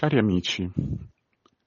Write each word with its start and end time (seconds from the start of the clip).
Cari 0.00 0.16
amici, 0.16 0.66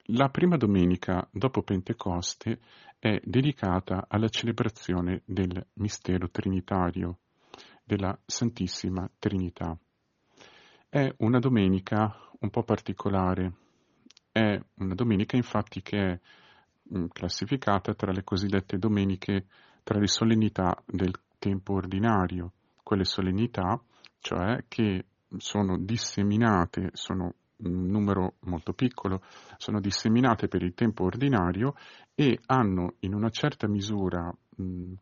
la 0.06 0.28
prima 0.28 0.56
domenica 0.56 1.24
dopo 1.30 1.62
Pentecoste 1.62 2.58
è 2.98 3.20
dedicata 3.22 4.06
alla 4.08 4.28
celebrazione 4.28 5.22
del 5.24 5.64
mistero 5.74 6.28
trinitario, 6.28 7.18
della 7.84 8.18
Santissima 8.26 9.08
Trinità. 9.20 9.78
È 10.88 11.14
una 11.18 11.38
domenica 11.38 12.12
un 12.40 12.50
po' 12.50 12.64
particolare, 12.64 13.52
è 14.32 14.60
una 14.78 14.94
domenica 14.94 15.36
infatti 15.36 15.80
che 15.80 15.98
è 15.98 16.20
mm, 16.92 17.04
classificata 17.12 17.94
tra 17.94 18.10
le 18.10 18.24
cosiddette 18.24 18.78
domeniche, 18.78 19.46
tra 19.84 20.00
le 20.00 20.08
solennità 20.08 20.76
del 20.84 21.12
tempo 21.38 21.74
ordinario, 21.74 22.50
quelle 22.82 23.04
solennità 23.04 23.80
cioè 24.18 24.64
che 24.66 25.04
sono 25.36 25.78
disseminate, 25.78 26.90
sono 26.94 27.34
un 27.58 27.86
numero 27.86 28.34
molto 28.40 28.72
piccolo, 28.72 29.22
sono 29.56 29.80
disseminate 29.80 30.48
per 30.48 30.62
il 30.62 30.74
tempo 30.74 31.04
ordinario 31.04 31.74
e 32.14 32.40
hanno 32.46 32.94
in 33.00 33.14
una 33.14 33.30
certa 33.30 33.68
misura 33.68 34.32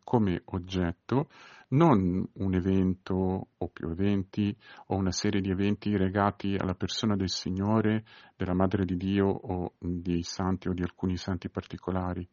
come 0.03 0.41
oggetto 0.45 1.29
non 1.69 2.27
un 2.33 2.53
evento 2.53 3.47
o 3.57 3.67
più 3.67 3.89
eventi 3.89 4.55
o 4.87 4.95
una 4.95 5.11
serie 5.11 5.41
di 5.41 5.49
eventi 5.49 5.95
legati 5.97 6.55
alla 6.55 6.73
persona 6.75 7.15
del 7.15 7.29
Signore, 7.29 8.03
della 8.35 8.53
Madre 8.53 8.85
di 8.85 8.95
Dio 8.95 9.27
o 9.27 9.73
dei 9.79 10.23
santi 10.23 10.69
o 10.69 10.73
di 10.73 10.81
alcuni 10.81 11.17
santi 11.17 11.49
particolari, 11.49 12.27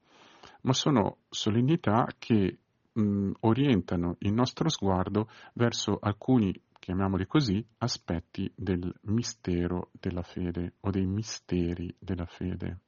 ma 0.62 0.73
sono 0.73 1.19
solennità 1.28 2.06
che 2.19 2.59
mh, 2.92 3.30
orientano 3.41 4.16
il 4.20 4.33
nostro 4.33 4.69
sguardo 4.69 5.28
verso 5.55 5.98
alcuni 6.00 6.55
chiamiamoli 6.80 7.27
così, 7.27 7.65
aspetti 7.79 8.51
del 8.57 8.93
mistero 9.02 9.91
della 9.93 10.23
fede 10.23 10.73
o 10.80 10.91
dei 10.91 11.06
misteri 11.06 11.95
della 11.98 12.27
fede. 12.27 12.79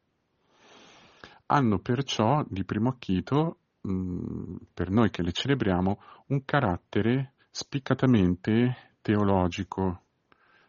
Hanno 1.47 1.79
perciò, 1.79 2.45
di 2.49 2.65
primo 2.65 2.89
acchito, 2.89 3.59
mh, 3.83 4.57
per 4.75 4.91
noi 4.91 5.11
che 5.11 5.23
le 5.23 5.31
celebriamo, 5.31 6.01
un 6.29 6.45
carattere 6.45 7.35
spiccatamente 7.51 8.97
teologico, 9.03 10.01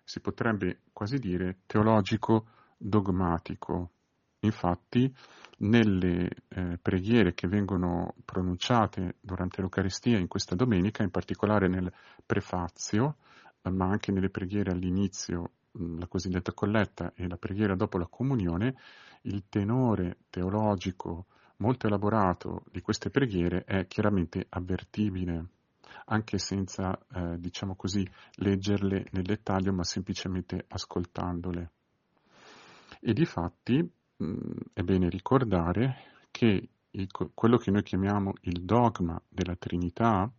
si 0.04 0.20
potrebbe 0.20 0.82
quasi 0.92 1.18
dire 1.18 1.60
teologico 1.66 2.48
dogmatico. 2.78 3.92
Infatti, 4.44 5.14
nelle 5.60 6.30
eh, 6.50 6.78
preghiere 6.82 7.34
che 7.34 7.48
vengono 7.48 8.16
pronunciate 8.26 9.16
durante 9.22 9.62
l'Eucaristia 9.62 10.18
in 10.18 10.28
questa 10.28 10.56
domenica, 10.56 11.04
in 11.04 11.12
particolare 11.12 11.68
nel 11.68 11.92
prefazio, 12.26 13.18
eh, 13.62 13.70
ma 13.70 13.86
anche 13.86 14.12
nelle 14.12 14.30
preghiere 14.30 14.72
all'inizio, 14.72 15.52
mh, 15.72 16.00
la 16.00 16.08
cosiddetta 16.08 16.52
colletta 16.52 17.14
e 17.16 17.28
la 17.28 17.38
preghiera 17.38 17.76
dopo 17.76 17.98
la 17.98 18.08
comunione, 18.08 18.76
il 19.24 19.44
tenore 19.48 20.18
teologico 20.30 21.28
molto 21.58 21.88
elaborato 21.88 22.64
di 22.70 22.82
queste 22.82 23.10
preghiere 23.10 23.64
è 23.64 23.88
chiaramente 23.88 24.46
avvertibile, 24.50 25.46
anche 26.08 26.38
senza, 26.38 27.00
eh, 27.14 27.40
diciamo 27.40 27.76
così, 27.76 28.06
leggerle 28.36 29.08
nel 29.12 29.24
dettaglio, 29.24 29.72
ma 29.72 29.86
semplicemente 29.86 30.66
ascoltandole. 30.68 31.72
E 33.00 33.14
di 33.14 33.26
fatti 33.26 33.90
è 34.18 34.82
bene 34.82 35.10
ricordare 35.10 36.28
che 36.32 36.70
il, 36.92 37.08
quello 37.34 37.58
che 37.58 37.72
noi 37.72 37.84
chiamiamo 37.84 38.34
il 38.42 38.64
dogma 38.64 39.20
della 39.28 39.56
Trinità, 39.56 40.32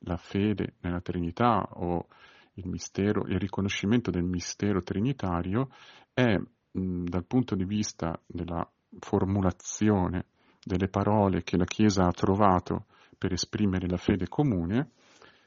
la 0.00 0.16
fede 0.16 0.74
nella 0.80 1.00
Trinità 1.00 1.68
o 1.74 2.06
il 2.54 2.68
mistero, 2.68 3.26
il 3.26 3.38
riconoscimento 3.38 4.10
del 4.10 4.24
mistero 4.24 4.82
trinitario 4.82 5.68
è 6.12 6.36
mh, 6.36 7.04
dal 7.04 7.24
punto 7.24 7.54
di 7.54 7.64
vista 7.64 8.18
della 8.26 8.68
formulazione 8.98 10.26
delle 10.62 10.88
parole 10.88 11.42
che 11.42 11.56
la 11.56 11.64
Chiesa 11.64 12.04
ha 12.04 12.12
trovato 12.12 12.86
per 13.16 13.32
esprimere 13.32 13.88
la 13.88 13.96
fede 13.96 14.28
comune, 14.28 14.90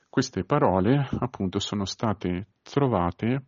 queste 0.10 0.44
parole 0.44 1.08
appunto 1.20 1.60
sono 1.60 1.86
state 1.86 2.48
trovate 2.64 3.46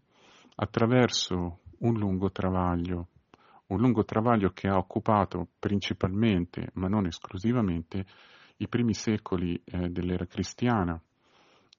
attraverso 0.56 1.60
un 1.80 1.98
lungo 1.98 2.32
travaglio 2.32 3.08
un 3.68 3.80
lungo 3.80 4.06
travaglio 4.06 4.52
che 4.52 4.68
ha 4.68 4.78
occupato 4.78 5.48
principalmente, 5.60 6.70
ma 6.74 6.88
non 6.88 7.06
esclusivamente, 7.06 8.06
i 8.58 8.68
primi 8.68 8.94
secoli 8.94 9.62
eh, 9.64 9.90
dell'era 9.90 10.26
cristiana 10.26 11.00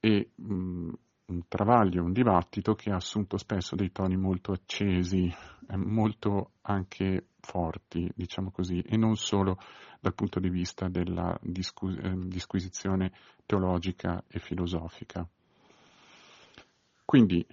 e 0.00 0.30
mh, 0.34 0.54
mm, 0.54 0.92
un 1.26 1.42
travaglio, 1.48 2.04
un 2.04 2.12
dibattito 2.12 2.74
che 2.74 2.90
ha 2.90 2.96
assunto 2.96 3.36
spesso 3.36 3.74
dei 3.74 3.92
toni 3.92 4.16
molto 4.16 4.52
accesi, 4.52 5.26
eh, 5.26 5.76
molto 5.76 6.52
anche 6.62 7.28
forti, 7.40 8.10
diciamo 8.14 8.50
così, 8.50 8.80
e 8.80 8.96
non 8.96 9.16
solo 9.16 9.58
dal 10.00 10.14
punto 10.14 10.40
di 10.40 10.48
vista 10.48 10.88
della 10.88 11.36
discu- 11.42 11.98
eh, 11.98 12.14
disquisizione 12.28 13.12
teologica 13.44 14.24
e 14.28 14.38
filosofica. 14.38 15.26
Quindi 17.04 17.44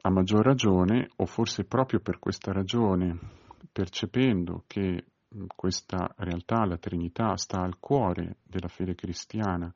a 0.00 0.10
maggior 0.10 0.44
ragione, 0.44 1.08
o 1.16 1.26
forse 1.26 1.64
proprio 1.64 2.00
per 2.00 2.18
questa 2.18 2.52
ragione, 2.52 3.18
percependo 3.72 4.64
che 4.66 5.04
questa 5.54 6.14
realtà, 6.16 6.64
la 6.64 6.78
Trinità, 6.78 7.36
sta 7.36 7.60
al 7.60 7.78
cuore 7.78 8.38
della 8.42 8.68
fede 8.68 8.94
cristiana 8.94 9.72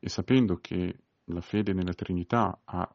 e 0.00 0.08
sapendo 0.08 0.56
che 0.56 0.98
la 1.24 1.40
fede 1.40 1.72
nella 1.72 1.92
Trinità 1.92 2.60
ha 2.64 2.88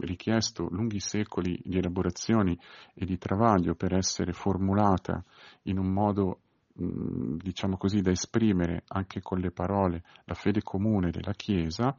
richiesto 0.00 0.68
lunghi 0.70 1.00
secoli 1.00 1.58
di 1.64 1.78
elaborazioni 1.78 2.58
e 2.94 3.04
di 3.04 3.18
travaglio 3.18 3.74
per 3.74 3.94
essere 3.94 4.32
formulata 4.32 5.24
in 5.62 5.78
un 5.78 5.92
modo, 5.92 6.40
diciamo 6.72 7.76
così, 7.76 8.00
da 8.00 8.10
esprimere 8.10 8.84
anche 8.88 9.20
con 9.20 9.38
le 9.38 9.50
parole 9.50 10.02
la 10.24 10.34
fede 10.34 10.62
comune 10.62 11.10
della 11.10 11.32
Chiesa, 11.32 11.96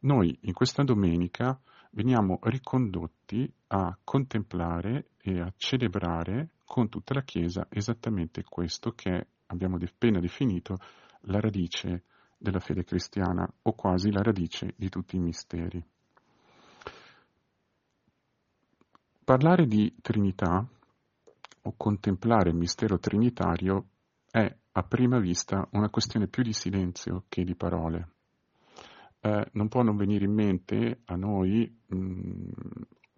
noi 0.00 0.36
in 0.42 0.52
questa 0.52 0.82
domenica 0.82 1.58
veniamo 1.96 2.38
ricondotti 2.42 3.50
a 3.68 3.96
contemplare 4.04 5.08
e 5.16 5.40
a 5.40 5.52
celebrare 5.56 6.50
con 6.64 6.88
tutta 6.90 7.14
la 7.14 7.22
Chiesa 7.22 7.66
esattamente 7.70 8.44
questo 8.44 8.92
che 8.92 9.26
abbiamo 9.46 9.78
appena 9.80 10.20
definito 10.20 10.76
la 11.22 11.40
radice 11.40 12.04
della 12.36 12.60
fede 12.60 12.84
cristiana 12.84 13.50
o 13.62 13.72
quasi 13.72 14.10
la 14.12 14.22
radice 14.22 14.74
di 14.76 14.90
tutti 14.90 15.16
i 15.16 15.20
misteri. 15.20 15.82
Parlare 19.24 19.66
di 19.66 19.92
Trinità 20.02 20.64
o 21.62 21.74
contemplare 21.76 22.50
il 22.50 22.56
mistero 22.56 22.98
trinitario 22.98 23.86
è 24.30 24.54
a 24.72 24.82
prima 24.82 25.18
vista 25.18 25.66
una 25.72 25.88
questione 25.88 26.28
più 26.28 26.42
di 26.42 26.52
silenzio 26.52 27.24
che 27.28 27.42
di 27.42 27.56
parole 27.56 28.15
eh, 29.20 29.46
non 29.52 29.68
può 29.68 29.82
non 29.82 29.96
venire 29.96 30.24
in 30.24 30.32
mente 30.32 31.00
a 31.06 31.16
noi 31.16 31.72
mh, 31.86 31.96
mm, 31.96 32.50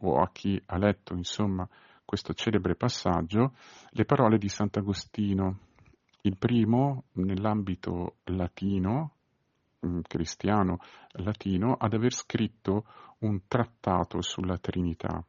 o 0.01 0.21
a 0.21 0.31
chi 0.31 0.61
ha 0.67 0.79
letto 0.79 1.15
insomma 1.15 1.69
questo 2.05 2.33
celebre 2.33 2.75
passaggio 2.75 3.55
le 3.91 4.05
parole 4.07 4.39
di 4.39 4.49
Sant'Agostino, 4.49 5.59
il 6.23 6.39
primo 6.39 7.05
nell'ambito 7.13 8.17
latino, 8.25 9.13
mh, 9.81 9.89
mm, 9.89 10.01
cristiano 10.09 10.79
latino, 11.13 11.75
ad 11.79 11.93
aver 11.93 12.15
scritto 12.15 12.87
un 13.19 13.41
trattato 13.47 14.23
sulla 14.23 14.57
Trinità. 14.57 15.23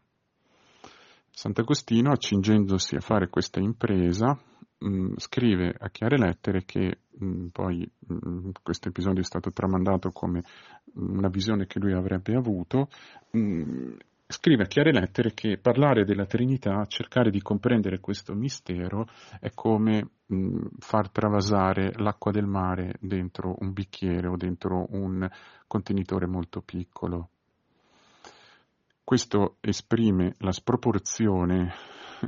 Sant'Agostino, 1.31 2.12
accingendosi 2.12 2.96
a 2.96 3.02
fare 3.02 3.28
questa 3.28 3.59
impresa, 3.59 4.38
mh, 4.79 4.88
mm, 4.88 5.13
scrive 5.17 5.75
a 5.78 5.90
chiare 5.90 6.17
lettere 6.17 6.63
che 6.66 7.00
mh, 7.09 7.25
mm, 7.25 7.47
poi 7.47 7.90
mh, 8.07 8.29
mm, 8.29 8.50
questo 8.63 8.90
episodio 8.90 9.22
è 9.22 9.25
stato 9.25 9.51
tramandato 9.51 10.12
come 10.12 10.44
una 10.95 11.29
visione 11.29 11.67
che 11.67 11.79
lui 11.79 11.94
avrebbe 11.94 12.35
avuto, 12.35 12.90
scrive 14.31 14.63
a 14.63 14.67
chiare 14.67 14.91
lettere 14.91 15.34
che 15.34 15.57
parlare 15.57 16.03
della 16.03 16.25
Trinità, 16.25 16.85
cercare 16.85 17.29
di 17.29 17.41
comprendere 17.41 17.99
questo 17.99 18.34
mistero, 18.34 19.08
è 19.40 19.52
come 19.53 20.09
far 20.79 21.09
travasare 21.09 21.93
l'acqua 21.96 22.31
del 22.31 22.46
mare 22.46 22.96
dentro 22.99 23.55
un 23.59 23.72
bicchiere 23.72 24.28
o 24.28 24.35
dentro 24.35 24.87
un 24.90 25.28
contenitore 25.67 26.28
molto 26.28 26.61
piccolo. 26.61 27.29
Questo 29.03 29.55
esprime 29.61 30.35
la 30.40 30.52
sproporzione 30.52 31.73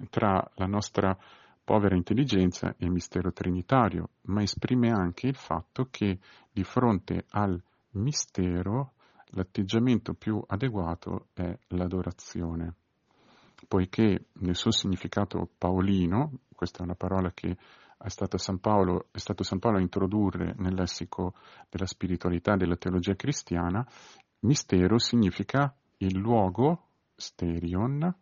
tra 0.09 0.43
la 0.55 0.65
nostra 0.65 1.15
povera 1.63 1.95
intelligenza 1.95 2.75
e 2.77 2.89
mistero 2.89 3.31
trinitario, 3.31 4.09
ma 4.23 4.41
esprime 4.41 4.91
anche 4.91 5.27
il 5.27 5.35
fatto 5.35 5.87
che 5.89 6.19
di 6.51 6.63
fronte 6.63 7.25
al 7.29 7.61
mistero 7.91 8.93
l'atteggiamento 9.33 10.13
più 10.13 10.43
adeguato 10.45 11.27
è 11.33 11.57
l'adorazione, 11.69 12.75
poiché 13.67 14.25
nel 14.33 14.55
suo 14.55 14.71
significato 14.71 15.49
paolino, 15.57 16.39
questa 16.55 16.79
è 16.79 16.83
una 16.83 16.95
parola 16.95 17.31
che 17.33 17.57
è 17.97 18.09
stato 18.09 18.37
San 18.37 18.59
Paolo, 18.59 19.07
è 19.11 19.19
stato 19.19 19.43
San 19.43 19.59
Paolo 19.59 19.77
a 19.77 19.81
introdurre 19.81 20.55
nel 20.57 20.73
lessico 20.73 21.35
della 21.69 21.85
spiritualità 21.85 22.53
e 22.53 22.57
della 22.57 22.75
teologia 22.75 23.15
cristiana, 23.15 23.85
mistero 24.39 24.97
significa 24.97 25.73
il 25.97 26.17
luogo 26.17 26.87
sterion, 27.21 28.13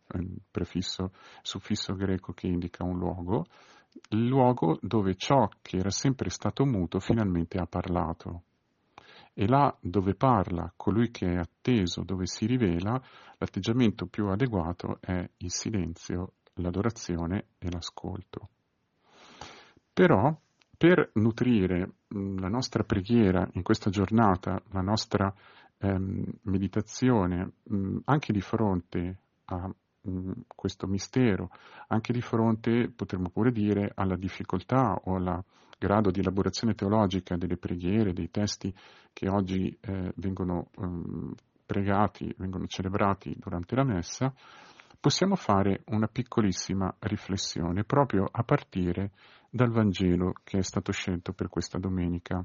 prefisso, 0.52 1.12
suffisso 1.42 1.96
greco 1.96 2.34
che 2.34 2.48
indica 2.48 2.84
un 2.84 2.98
luogo, 2.98 3.46
il 4.10 4.28
luogo 4.28 4.78
dove 4.82 5.16
ciò 5.16 5.48
che 5.62 5.78
era 5.78 5.90
sempre 5.90 6.30
stato 6.30 6.66
muto 6.66 7.00
finalmente 7.00 7.58
ha 7.58 7.66
parlato. 7.66 8.44
E 9.34 9.48
là 9.48 9.76
dove 9.80 10.16
parla 10.16 10.72
colui 10.76 11.10
che 11.12 11.26
è 11.26 11.38
atteso, 11.38 12.04
dove 12.04 12.26
si 12.28 12.46
rivela, 12.46 13.02
l'atteggiamento 13.38 14.06
più 14.06 14.28
adeguato 14.28 14.98
è 15.00 15.28
il 15.38 15.52
silenzio, 15.52 16.34
l'adorazione 16.56 17.46
e 17.58 17.72
l'ascolto. 17.72 18.50
Però 19.94 20.38
per 20.78 21.12
nutrire 21.16 21.92
la 22.08 22.48
nostra 22.48 22.84
preghiera 22.84 23.48
in 23.54 23.64
questa 23.64 23.90
giornata, 23.90 24.62
la 24.72 24.82
nostra 24.82 25.34
ehm, 25.80 26.24
meditazione, 26.44 27.52
mh, 27.64 27.98
anche 28.06 28.32
di 28.34 28.42
fronte 28.42 29.18
a 29.46 29.70
mh, 30.02 30.32
questo 30.56 30.88
mistero, 30.88 31.50
anche 31.88 32.14
di 32.14 32.22
fronte, 32.22 32.92
potremmo 32.96 33.30
pure 33.30 33.52
dire, 33.52 33.92
alla 33.96 34.16
difficoltà 34.16 34.94
o 35.04 35.16
al 35.16 35.44
grado 35.78 36.12
di 36.12 36.20
elaborazione 36.20 36.76
teologica 36.76 37.38
delle 37.38 37.58
preghiere, 37.58 38.14
dei 38.14 38.30
testi 38.30 38.74
che 39.14 39.30
oggi 39.30 39.76
eh, 39.80 40.12
vengono 40.16 40.70
um, 40.76 41.34
pregati, 41.66 42.34
vengono 42.38 42.68
celebrati 42.68 43.34
durante 43.38 43.76
la 43.76 43.84
messa, 43.84 44.34
possiamo 45.00 45.36
fare 45.36 45.84
una 45.88 46.08
piccolissima 46.08 46.94
riflessione 47.00 47.86
proprio 47.86 48.28
a 48.30 48.44
partire 48.44 49.12
dal 49.50 49.72
Vangelo 49.72 50.34
che 50.44 50.58
è 50.58 50.64
stato 50.64 50.92
scelto 50.92 51.32
per 51.32 51.48
questa 51.48 51.80
domenica. 51.80 52.44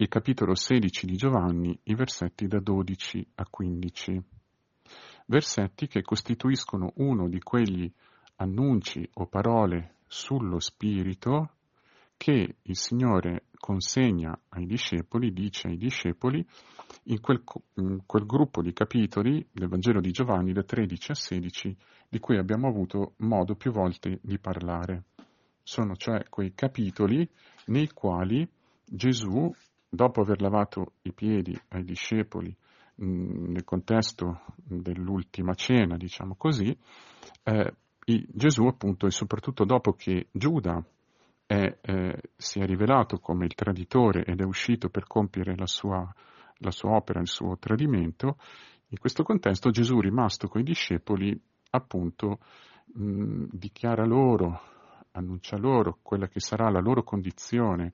Il 0.00 0.06
capitolo 0.06 0.54
16 0.54 1.06
di 1.06 1.16
Giovanni, 1.16 1.76
i 1.82 1.96
versetti 1.96 2.46
da 2.46 2.60
12 2.60 3.32
a 3.34 3.46
15. 3.50 4.22
Versetti 5.26 5.88
che 5.88 6.02
costituiscono 6.02 6.92
uno 6.98 7.28
di 7.28 7.40
quegli 7.40 7.92
annunci 8.36 9.10
o 9.14 9.26
parole 9.26 9.96
sullo 10.06 10.60
Spirito 10.60 11.54
che 12.16 12.58
il 12.62 12.76
Signore 12.76 13.46
consegna 13.58 14.38
ai 14.50 14.66
discepoli, 14.66 15.32
dice 15.32 15.66
ai 15.66 15.76
discepoli, 15.76 16.46
in 17.06 17.20
quel, 17.20 17.42
in 17.74 18.02
quel, 18.06 18.24
gruppo 18.24 18.62
di 18.62 18.72
capitoli 18.72 19.44
del 19.50 19.66
Vangelo 19.66 20.00
di 20.00 20.12
Giovanni 20.12 20.52
da 20.52 20.62
13 20.62 21.10
a 21.10 21.14
16 21.16 21.76
di 22.08 22.20
cui 22.20 22.38
abbiamo 22.38 22.68
avuto 22.68 23.14
modo 23.16 23.56
più 23.56 23.72
volte 23.72 24.20
di 24.22 24.38
parlare 24.38 25.06
sono 25.60 25.96
cioè 25.96 26.28
quei 26.30 26.54
capitoli 26.54 27.28
nei 27.66 27.88
quali 27.88 28.48
Gesù, 28.90 29.52
dopo 29.88 30.20
aver 30.20 30.40
lavato 30.40 30.92
i 31.02 31.12
piedi 31.12 31.58
ai 31.68 31.84
discepoli 31.84 32.54
nel 32.96 33.64
contesto 33.64 34.42
dell'ultima 34.56 35.54
cena, 35.54 35.96
diciamo 35.96 36.34
così, 36.36 36.76
eh, 37.44 37.74
Gesù 38.26 38.64
appunto 38.64 39.06
e 39.06 39.10
soprattutto 39.10 39.64
dopo 39.64 39.92
che 39.92 40.28
Giuda 40.32 40.82
è, 41.46 41.78
eh, 41.80 42.20
si 42.36 42.60
è 42.60 42.66
rivelato 42.66 43.18
come 43.18 43.44
il 43.44 43.54
traditore 43.54 44.24
ed 44.24 44.40
è 44.40 44.44
uscito 44.44 44.88
per 44.88 45.06
compiere 45.06 45.54
la 45.56 45.66
sua, 45.66 46.12
la 46.58 46.70
sua 46.70 46.96
opera, 46.96 47.20
il 47.20 47.28
suo 47.28 47.56
tradimento, 47.58 48.38
in 48.88 48.98
questo 48.98 49.22
contesto 49.22 49.70
Gesù 49.70 50.00
rimasto 50.00 50.48
con 50.48 50.60
i 50.60 50.64
discepoli 50.64 51.38
appunto 51.70 52.38
mh, 52.94 53.44
dichiara 53.50 54.04
loro 54.04 54.60
annuncia 55.12 55.56
loro 55.56 55.98
quella 56.02 56.28
che 56.28 56.40
sarà 56.40 56.70
la 56.70 56.80
loro 56.80 57.02
condizione 57.02 57.92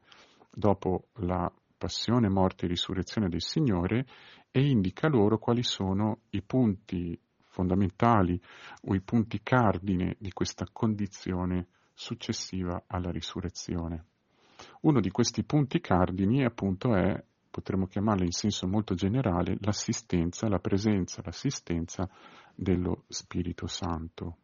dopo 0.50 1.08
la 1.14 1.50
passione, 1.76 2.29
morte 2.29 2.65
e 2.65 2.69
risurrezione 2.69 3.29
del 3.29 3.43
Signore 3.43 4.06
e 4.50 4.67
indica 4.67 5.09
loro 5.09 5.38
quali 5.38 5.62
sono 5.62 6.21
i 6.31 6.43
punti 6.43 7.19
fondamentali 7.55 8.41
o 8.82 8.94
i 8.94 9.00
punti 9.00 9.41
cardine 9.43 10.17
di 10.19 10.32
questa 10.32 10.67
condizione 10.73 11.69
successiva 11.93 12.85
alla 12.87 13.11
risurrezione. 13.11 14.05
Uno 14.82 15.00
di 15.00 15.11
questi 15.11 15.44
punti 15.44 15.81
cardini 15.81 16.44
appunto 16.44 16.94
è, 16.94 17.23
potremmo 17.50 17.87
chiamarla 17.87 18.25
in 18.25 18.32
senso 18.32 18.67
molto 18.67 18.94
generale, 18.94 19.56
l'assistenza, 19.61 20.49
la 20.49 20.59
presenza, 20.59 21.23
l'assistenza 21.25 22.09
dello 22.55 23.05
Spirito 23.09 23.67
Santo. 23.67 24.37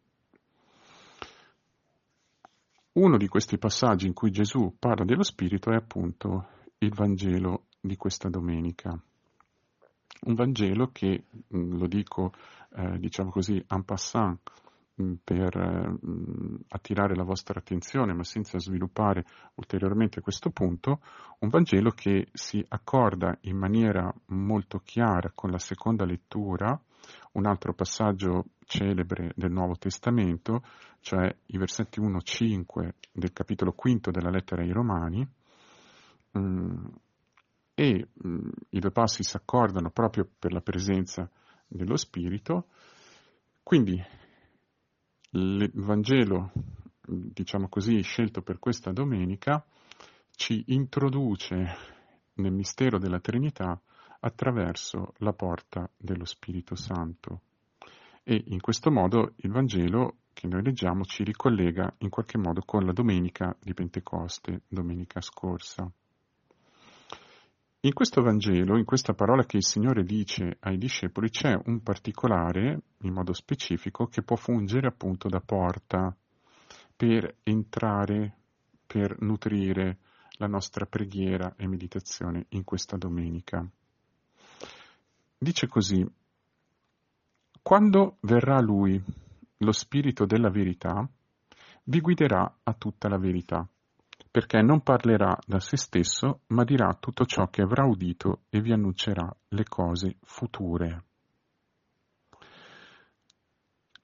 Uno 2.93 3.17
di 3.17 3.29
questi 3.29 3.59
passaggi 3.59 4.07
in 4.07 4.13
cui 4.13 4.31
Gesù 4.31 4.75
parla 4.79 5.05
dello 5.05 5.23
Spirito 5.23 5.71
è 5.71 5.77
appunto 5.77 6.59
il 6.83 6.95
Vangelo 6.95 7.67
di 7.79 7.97
questa 7.97 8.31
domenica. 8.31 8.99
Un 10.23 10.35
Vangelo 10.35 10.91
che, 10.93 11.25
mm, 11.55 11.77
lo 11.77 11.87
dico 11.87 12.33
eh, 12.75 12.99
diciamo 12.99 13.31
così, 13.31 13.63
en 13.69 13.85
passant, 13.85 14.41
mm, 15.01 15.15
per 15.23 15.57
eh, 15.57 16.65
attirare 16.69 17.15
la 17.15 17.25
vostra 17.25 17.59
attenzione, 17.59 18.15
ma 18.15 18.25
senza 18.25 18.59
sviluppare 18.59 19.27
ulteriormente 19.57 20.23
questo 20.23 20.51
punto, 20.51 21.01
un 21.41 21.49
Vangelo 21.51 21.91
che 21.91 22.29
si 22.33 22.65
accorda 22.69 23.37
in 23.43 23.59
maniera 23.59 24.11
molto 24.27 24.79
chiara 24.79 25.33
con 25.35 25.51
la 25.51 25.59
seconda 25.59 26.07
lettura 26.07 26.81
un 27.33 27.47
altro 27.47 27.75
passaggio 27.75 28.47
celebre 28.65 29.33
del 29.35 29.51
Nuovo 29.51 29.77
Testamento, 29.77 30.63
cioè 31.01 31.35
i 31.47 31.59
versetti 31.59 32.01
1-5 32.01 32.91
del 33.13 33.33
capitolo 33.33 33.73
quinto 33.73 34.11
della 34.11 34.31
lettera 34.31 34.63
ai 34.63 34.73
Romani, 34.73 35.27
mm, 36.39 36.87
e 37.75 38.09
mm, 38.27 38.49
i 38.71 38.79
due 38.79 38.91
passi 38.91 39.23
si 39.23 39.37
accordano 39.37 39.91
proprio 39.91 40.29
per 40.39 40.53
la 40.53 40.61
presenza 40.61 41.31
dello 41.67 41.97
Spirito. 41.97 42.67
Quindi 43.63 44.03
il 45.33 45.71
Vangelo, 45.75 46.53
diciamo 47.01 47.69
così, 47.69 48.03
scelto 48.03 48.43
per 48.43 48.59
questa 48.59 48.91
domenica, 48.93 49.65
ci 50.33 50.65
introduce 50.69 51.77
nel 52.35 52.53
mistero 52.53 52.99
della 52.99 53.21
Trinità 53.21 53.81
attraverso 54.21 55.15
la 55.19 55.33
porta 55.33 55.89
dello 55.97 56.25
Spirito 56.25 56.75
Santo. 56.75 57.43
E 58.23 58.43
in 58.49 58.61
questo 58.61 58.91
modo 58.91 59.35
il 59.37 59.51
Vangelo 59.51 60.17
che 60.33 60.47
noi 60.47 60.63
leggiamo 60.63 61.05
ci 61.05 61.25
ricollega 61.25 61.93
in 61.99 62.09
qualche 62.09 62.39
modo 62.39 62.63
con 62.65 62.85
la 62.85 62.93
domenica 62.93 63.57
di 63.61 63.75
Pentecoste, 63.75 64.63
domenica 64.69 65.21
scorsa. 65.21 65.91
In 67.83 67.95
questo 67.95 68.21
Vangelo, 68.21 68.77
in 68.77 68.85
questa 68.85 69.15
parola 69.15 69.45
che 69.45 69.57
il 69.57 69.65
Signore 69.65 70.05
dice 70.05 70.59
ai 70.61 70.77
discepoli, 70.77 71.31
c'è 71.31 71.59
un 71.65 71.83
particolare, 71.83 72.83
in 72.99 73.13
modo 73.15 73.33
specifico, 73.33 74.07
che 74.07 74.21
può 74.21 74.37
fungere 74.37 74.87
appunto 74.87 75.31
da 75.31 75.41
porta 75.41 76.15
per 76.95 77.37
entrare, 77.43 78.35
per 78.87 79.23
nutrire 79.23 79.97
la 80.33 80.47
nostra 80.47 80.85
preghiera 80.85 81.55
e 81.57 81.67
meditazione 81.67 82.45
in 82.51 82.65
questa 82.65 82.99
domenica. 82.99 83.67
Dice 85.39 85.67
così, 85.67 86.07
quando 87.63 88.19
verrà 88.21 88.61
Lui, 88.61 89.03
lo 89.57 89.73
Spirito 89.73 90.27
della 90.27 90.51
verità, 90.51 91.09
vi 91.85 92.01
guiderà 92.03 92.59
a 92.63 92.75
tutta 92.75 93.09
la 93.09 93.17
verità, 93.17 93.67
perché 94.31 94.63
non 94.63 94.83
parlerà 94.83 95.37
da 95.45 95.59
se 95.59 95.77
stesso, 95.77 96.43
ma 96.49 96.63
dirà 96.63 96.95
tutto 96.95 97.25
ciò 97.25 97.49
che 97.49 97.63
avrà 97.63 97.85
udito 97.85 98.43
e 98.49 98.61
vi 98.61 98.73
annuncerà 98.73 99.29
le 99.49 99.65
cose 99.65 100.17
future. 100.23 101.05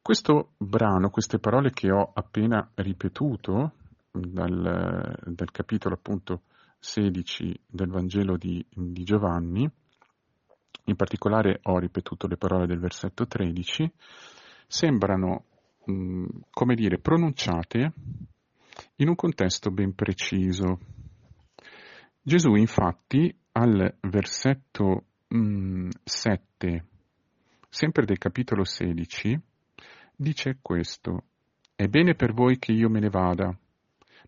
Questo 0.03 0.53
brano, 0.57 1.11
queste 1.11 1.39
parole 1.39 1.71
che 1.71 1.91
ho 1.91 2.11
appena 2.13 2.69
ripetuto 2.75 3.73
dal, 4.11 5.17
dal 5.25 5.51
capitolo 5.51 5.95
appunto 5.95 6.43
16 6.79 7.61
del 7.67 7.89
Vangelo 7.89 8.37
di, 8.37 8.65
di 8.69 9.05
Giovanni, 9.05 9.69
in 10.89 10.97
particolare 10.97 11.61
ho 11.65 11.79
ripetuto 11.79 12.27
le 12.27 12.37
parole 12.37 12.67
del 12.67 12.79
versetto 12.79 13.27
13, 13.27 13.93
sembrano, 14.67 15.45
mh, 15.85 16.27
come 16.51 16.75
dire, 16.75 16.99
pronunciate 16.99 17.93
in 18.97 19.09
un 19.09 19.15
contesto 19.15 19.71
ben 19.71 19.95
preciso. 19.95 20.79
Gesù 22.23 22.55
infatti 22.55 23.35
al 23.53 23.97
versetto 24.01 25.05
mh, 25.29 25.39
mm, 25.39 25.89
7, 26.03 26.85
sempre 27.69 28.05
del 28.05 28.19
capitolo 28.19 28.65
16, 28.65 29.41
dice 30.15 30.59
questo, 30.61 31.25
è 31.75 31.87
bene 31.89 32.15
per 32.15 32.33
voi 32.33 32.59
che 32.59 32.73
io 32.73 32.89
me 32.89 33.01
ne 33.01 33.11
vada, 33.11 33.57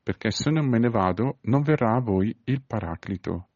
perché 0.02 0.30
se 0.30 0.50
non 0.50 0.68
me 0.68 0.78
ne 0.78 0.90
vado 0.90 1.38
non 1.42 1.62
verrà 1.62 1.96
a 1.96 2.00
voi 2.00 2.34
il 2.44 2.62
Paraclito, 2.62 3.48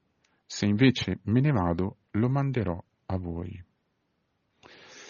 se 0.46 0.66
invece 0.66 1.20
me 1.24 1.40
ne 1.40 1.50
vado 1.50 1.98
lo 2.12 2.28
manderò 2.28 2.82
a 3.06 3.16
voi. 3.16 3.62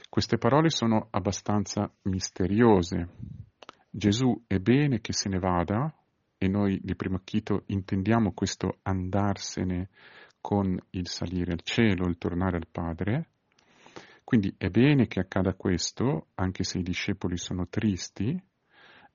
Queste 0.09 0.37
parole 0.37 0.69
sono 0.69 1.09
abbastanza 1.11 1.91
misteriose. 2.03 3.09
Gesù 3.95 4.45
è 4.47 4.57
bene 4.57 5.03
che 5.03 5.13
se 5.13 5.29
ne 5.29 5.39
vada 5.39 5.95
e 6.39 6.49
noi 6.49 6.81
di 6.83 6.97
primo 6.97 7.17
acchito 7.17 7.65
intendiamo 7.67 8.33
questo 8.33 8.79
andarsene 8.85 9.91
con 10.41 10.79
il 10.93 11.09
salire 11.09 11.53
al 11.53 11.61
cielo, 11.61 12.09
il 12.09 12.17
tornare 12.17 12.57
al 12.57 12.67
Padre. 12.73 13.29
Quindi 14.25 14.55
è 14.57 14.71
bene 14.71 15.09
che 15.09 15.21
accada 15.21 15.53
questo, 15.53 16.29
anche 16.37 16.65
se 16.65 16.79
i 16.79 16.83
discepoli 16.83 17.37
sono 17.37 17.69
tristi, 17.69 18.35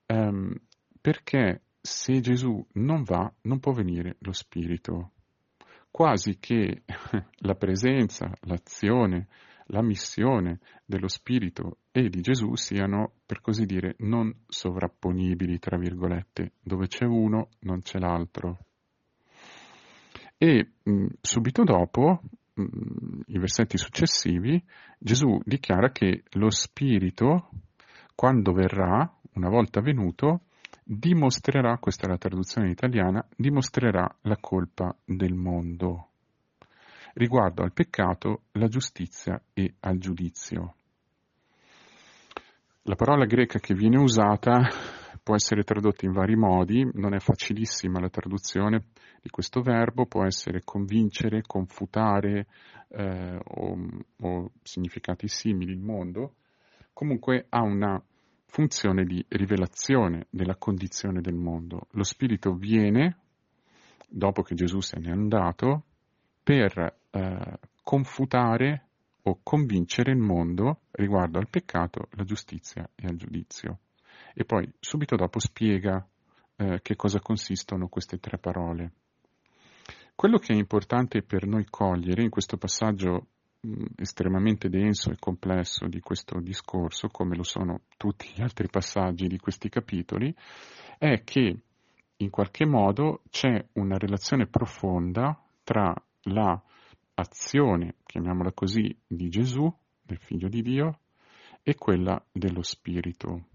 ehm, 0.06 0.56
perché 1.02 1.64
se 1.82 2.20
Gesù 2.20 2.64
non 2.74 3.02
va, 3.02 3.34
non 3.42 3.60
può 3.60 3.72
venire 3.72 4.18
lo 4.20 4.32
Spirito. 4.32 5.14
Quasi 5.90 6.38
che 6.40 6.84
la 7.38 7.56
presenza, 7.56 8.30
l'azione, 8.42 9.28
la 9.68 9.82
missione 9.82 10.60
dello 10.86 11.08
Spirito 11.08 11.78
e 11.92 12.10
di 12.10 12.22
Gesù 12.22 12.56
siano, 12.56 13.14
per 13.26 13.42
così 13.42 13.66
dire, 13.66 13.96
non 14.00 14.34
sovrapponibili, 14.48 15.60
tra 15.60 15.78
virgolette, 15.78 16.54
dove 16.62 16.88
c'è 16.88 17.06
uno 17.06 17.50
non 17.62 17.82
c'è 17.82 18.00
l'altro. 18.00 18.60
E 20.38 20.72
mh, 20.84 21.06
subito 21.22 21.64
dopo, 21.64 22.22
mh, 22.54 23.22
i 23.28 23.40
versetti 23.40 23.78
successivi, 23.78 24.64
Gesù 25.00 25.40
dichiara 25.44 25.92
che 25.92 26.24
lo 26.32 26.50
Spirito, 26.50 27.50
quando 28.16 28.52
verrà, 28.54 29.12
una 29.34 29.50
volta 29.50 29.82
venuto, 29.82 30.42
dimostrerà, 30.84 31.78
questa 31.80 32.06
è 32.06 32.10
la 32.10 32.18
traduzione 32.18 32.70
italiana, 32.70 33.26
dimostrerà 33.36 34.08
la 34.22 34.38
colpa 34.40 34.96
del 35.04 35.34
mondo 35.34 36.07
riguardo 37.18 37.64
al 37.64 37.74
peccato, 37.74 38.44
la 38.54 38.68
giustizia 38.68 39.42
e 39.54 39.74
al 39.82 39.98
giudizio. 39.98 40.76
La 42.84 42.96
parola 42.96 43.26
greca 43.26 43.60
che 43.60 43.74
viene 43.74 44.00
usata 44.00 44.62
può 45.22 45.36
essere 45.36 45.64
tradotta 45.64 46.06
in 46.06 46.14
vari 46.14 46.36
modi, 46.36 46.88
non 46.94 47.14
è 47.14 47.20
facilissima 47.20 48.00
la 48.00 48.10
traduzione 48.10 48.86
di 49.22 49.30
questo 49.30 49.62
verbo, 49.62 50.06
può 50.06 50.24
essere 50.24 50.62
convincere, 50.64 51.42
confutare 51.42 52.48
eh, 52.90 53.38
o, 53.44 53.78
o 54.22 54.52
significati 54.62 55.28
simili 55.28 55.74
il 55.74 55.82
mondo, 55.82 56.36
comunque 56.94 57.48
ha 57.50 57.62
una 57.62 58.02
funzione 58.46 59.04
di 59.04 59.26
rivelazione 59.28 60.28
della 60.30 60.56
condizione 60.56 61.20
del 61.20 61.36
mondo. 61.36 61.88
Lo 61.92 62.04
Spirito 62.04 62.54
viene, 62.54 63.18
dopo 64.08 64.44
che 64.44 64.56
Gesù 64.56 64.80
se 64.80 64.98
n'è 64.98 65.10
andato, 65.10 65.84
per 66.42 66.97
eh, 67.12 67.60
confutare 67.84 68.86
o 69.24 69.40
convincere 69.44 70.12
il 70.12 70.18
mondo 70.18 70.82
riguardo 70.92 71.38
al 71.38 71.50
peccato, 71.50 72.08
la 72.12 72.24
giustizia 72.24 72.90
e 72.96 73.08
al 73.08 73.16
giudizio. 73.16 73.80
E 74.34 74.46
poi 74.46 74.70
subito 74.80 75.16
dopo 75.16 75.40
spiega 75.40 76.06
eh, 76.56 76.80
che 76.82 76.96
cosa 76.96 77.20
consistono 77.20 77.88
queste 77.88 78.20
tre 78.20 78.38
parole. 78.38 78.92
Quello 80.16 80.38
che 80.38 80.54
è 80.54 80.56
importante 80.56 81.22
per 81.22 81.46
noi 81.46 81.66
cogliere 81.70 82.24
in 82.24 82.30
questo 82.30 82.58
passaggio 82.58 83.28
mh, 83.60 83.86
estremamente 83.98 84.70
denso 84.70 85.12
e 85.12 85.18
complesso 85.20 85.88
di 85.88 86.00
questo 86.00 86.40
discorso, 86.40 87.10
come 87.10 87.36
lo 87.36 87.44
sono 87.44 87.82
tutti 87.98 88.32
gli 88.34 88.42
altri 88.42 88.68
passaggi 88.70 89.28
di 89.28 89.38
questi 89.38 89.70
capitoli, 89.70 90.34
è 90.98 91.24
che 91.24 91.60
in 92.18 92.30
qualche 92.30 92.66
modo 92.66 93.22
c'è 93.30 93.64
una 93.74 93.98
relazione 93.98 94.48
profonda 94.48 95.40
tra 95.64 95.94
la 96.24 96.60
azione, 97.20 97.96
chiamiamola 98.06 98.52
così, 98.54 98.96
di 99.08 99.30
Gesù, 99.30 99.72
del 100.02 100.20
Figlio 100.20 100.48
di 100.48 100.62
Dio, 100.62 101.00
e 101.64 101.76
quella 101.76 102.24
dello 102.32 102.62
Spirito. 102.62 103.48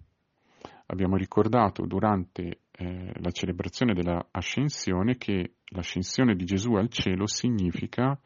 Abbiamo 0.86 1.16
ricordato 1.16 1.86
durante 1.86 2.62
eh, 2.70 3.12
la 3.14 3.30
celebrazione 3.30 3.94
dell'ascensione 3.94 5.16
che 5.16 5.54
l'ascensione 5.66 6.34
di 6.34 6.44
Gesù 6.44 6.74
al 6.74 6.88
cielo 6.88 7.26
significa 7.26 8.18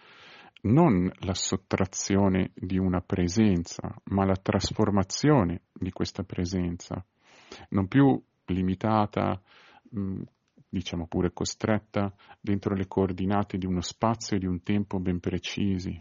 non 0.62 1.10
la 1.20 1.34
sottrazione 1.34 2.50
di 2.54 2.78
una 2.78 3.00
presenza, 3.00 3.94
ma 4.04 4.24
la 4.24 4.36
trasformazione 4.36 5.62
di 5.72 5.92
questa 5.92 6.24
presenza, 6.24 7.04
non 7.68 7.86
più 7.86 8.20
limitata, 8.46 9.40
diciamo 10.68 11.06
pure 11.06 11.32
costretta, 11.32 12.12
dentro 12.40 12.74
le 12.74 12.86
coordinate 12.86 13.58
di 13.58 13.66
uno 13.66 13.80
spazio 13.80 14.36
e 14.36 14.40
di 14.40 14.46
un 14.46 14.62
tempo 14.62 14.98
ben 14.98 15.20
precisi, 15.20 16.00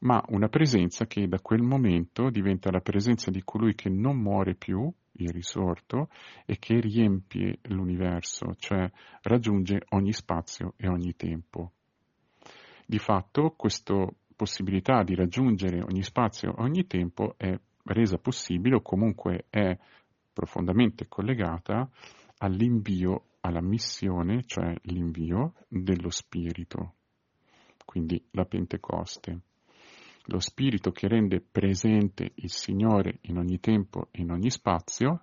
ma 0.00 0.22
una 0.28 0.48
presenza 0.48 1.06
che 1.06 1.26
da 1.26 1.40
quel 1.40 1.62
momento 1.62 2.30
diventa 2.30 2.70
la 2.70 2.80
presenza 2.80 3.30
di 3.30 3.42
colui 3.44 3.74
che 3.74 3.88
non 3.88 4.16
muore 4.16 4.54
più, 4.54 4.90
il 5.12 5.30
risorto, 5.30 6.08
e 6.44 6.58
che 6.58 6.80
riempie 6.80 7.58
l'universo, 7.62 8.54
cioè 8.58 8.90
raggiunge 9.22 9.82
ogni 9.90 10.12
spazio 10.12 10.74
e 10.76 10.88
ogni 10.88 11.14
tempo. 11.16 11.72
Di 12.86 12.98
fatto, 12.98 13.54
questa 13.56 14.06
possibilità 14.34 15.02
di 15.02 15.14
raggiungere 15.14 15.82
ogni 15.82 16.02
spazio 16.02 16.50
e 16.56 16.62
ogni 16.62 16.86
tempo 16.86 17.34
è 17.36 17.58
resa 17.84 18.18
possibile 18.18 18.76
o 18.76 18.82
comunque 18.82 19.46
è 19.50 19.76
profondamente 20.32 21.08
collegata 21.08 21.90
all'invio 22.38 23.24
alla 23.48 23.62
missione, 23.62 24.44
cioè 24.44 24.74
l'invio 24.82 25.54
dello 25.68 26.10
Spirito, 26.10 26.94
quindi 27.84 28.22
la 28.32 28.44
Pentecoste. 28.44 29.40
Lo 30.24 30.38
Spirito 30.38 30.90
che 30.90 31.08
rende 31.08 31.40
presente 31.40 32.32
il 32.34 32.50
Signore 32.50 33.18
in 33.22 33.38
ogni 33.38 33.58
tempo 33.58 34.08
e 34.10 34.20
in 34.20 34.30
ogni 34.30 34.50
spazio, 34.50 35.22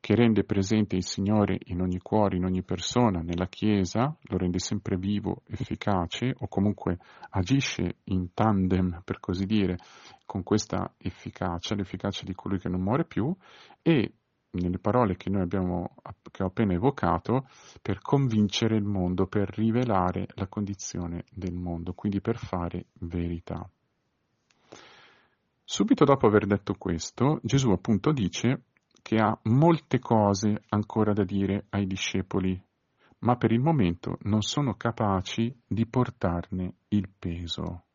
che 0.00 0.14
rende 0.14 0.44
presente 0.44 0.96
il 0.96 1.04
Signore 1.04 1.58
in 1.64 1.82
ogni 1.82 1.98
cuore, 1.98 2.36
in 2.36 2.44
ogni 2.44 2.62
persona, 2.62 3.20
nella 3.20 3.48
Chiesa, 3.48 4.16
lo 4.22 4.38
rende 4.38 4.58
sempre 4.58 4.96
vivo, 4.96 5.42
efficace 5.46 6.32
o 6.38 6.48
comunque 6.48 6.98
agisce 7.30 7.96
in 8.04 8.32
tandem, 8.32 9.02
per 9.04 9.20
così 9.20 9.44
dire, 9.44 9.76
con 10.24 10.42
questa 10.42 10.94
efficacia, 10.96 11.74
l'efficacia 11.74 12.24
di 12.24 12.34
colui 12.34 12.58
che 12.58 12.68
non 12.68 12.80
muore 12.80 13.04
più 13.04 13.34
e 13.82 14.12
nelle 14.60 14.78
parole 14.78 15.16
che 15.16 15.30
abbiamo, 15.30 15.94
che 16.30 16.42
ho 16.42 16.46
appena 16.46 16.74
evocato, 16.74 17.48
per 17.80 18.00
convincere 18.00 18.76
il 18.76 18.84
mondo, 18.84 19.26
per 19.26 19.48
rivelare 19.56 20.26
la 20.34 20.46
condizione 20.46 21.24
del 21.32 21.54
mondo, 21.54 21.92
quindi 21.94 22.20
per 22.20 22.36
fare 22.36 22.86
verità. 23.00 23.68
Subito 25.64 26.04
dopo 26.04 26.26
aver 26.26 26.46
detto 26.46 26.74
questo, 26.78 27.40
Gesù 27.42 27.70
appunto 27.70 28.12
dice 28.12 28.64
che 29.02 29.16
ha 29.16 29.36
molte 29.44 29.98
cose 29.98 30.62
ancora 30.68 31.12
da 31.12 31.24
dire 31.24 31.66
ai 31.70 31.86
discepoli, 31.86 32.60
ma 33.20 33.36
per 33.36 33.52
il 33.52 33.60
momento 33.60 34.18
non 34.22 34.42
sono 34.42 34.74
capaci 34.74 35.54
di 35.66 35.86
portarne 35.86 36.74
il 36.88 37.08
peso 37.18 37.85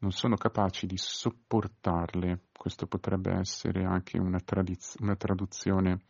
non 0.00 0.12
sono 0.12 0.36
capaci 0.36 0.86
di 0.86 0.96
sopportarle. 0.96 2.46
Questo 2.52 2.86
potrebbe 2.86 3.32
essere 3.32 3.84
anche 3.84 4.18
una, 4.18 4.40
tradiz- 4.40 4.96
una 5.00 5.16
traduzione 5.16 6.02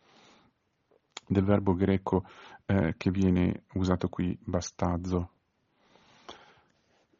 del 1.27 1.45
verbo 1.45 1.73
greco 1.73 2.25
eh, 2.65 2.95
che 2.97 3.09
viene 3.09 3.63
usato 3.73 4.09
qui, 4.09 4.37
bastazzo. 4.43 5.31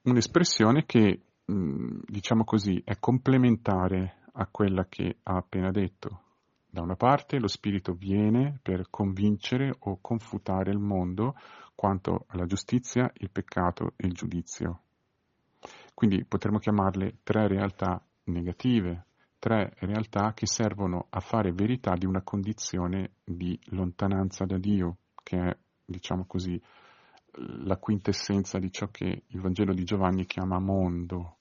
Un'espressione 0.03 0.85
che, 0.85 1.21
mh, 1.45 1.99
diciamo 2.05 2.43
così, 2.43 2.81
è 2.83 2.97
complementare 2.99 4.19
a 4.33 4.47
quella 4.47 4.85
che 4.87 5.17
ha 5.23 5.35
appena 5.35 5.71
detto. 5.71 6.23
Da 6.69 6.81
una 6.81 6.95
parte 6.95 7.37
lo 7.37 7.47
Spirito 7.47 7.93
viene 7.93 8.59
per 8.61 8.89
convincere 8.89 9.73
o 9.77 9.99
confutare 9.99 10.71
il 10.71 10.79
mondo 10.79 11.35
quanto 11.75 12.25
alla 12.27 12.45
giustizia, 12.45 13.11
il 13.15 13.29
peccato 13.29 13.93
e 13.97 14.07
il 14.07 14.13
giudizio. 14.13 14.83
Quindi 16.01 16.25
potremmo 16.25 16.57
chiamarle 16.57 17.19
tre 17.21 17.47
realtà 17.47 18.03
negative, 18.23 19.05
tre 19.37 19.71
realtà 19.81 20.33
che 20.33 20.47
servono 20.47 21.05
a 21.11 21.19
fare 21.19 21.51
verità 21.51 21.93
di 21.93 22.07
una 22.07 22.23
condizione 22.23 23.17
di 23.23 23.55
lontananza 23.65 24.45
da 24.45 24.57
Dio, 24.57 24.97
che 25.21 25.37
è, 25.37 25.55
diciamo 25.85 26.25
così, 26.25 26.59
la 27.65 27.77
quintessenza 27.77 28.57
di 28.57 28.71
ciò 28.71 28.87
che 28.87 29.25
il 29.27 29.41
Vangelo 29.41 29.75
di 29.75 29.83
Giovanni 29.83 30.25
chiama 30.25 30.57
mondo, 30.57 31.37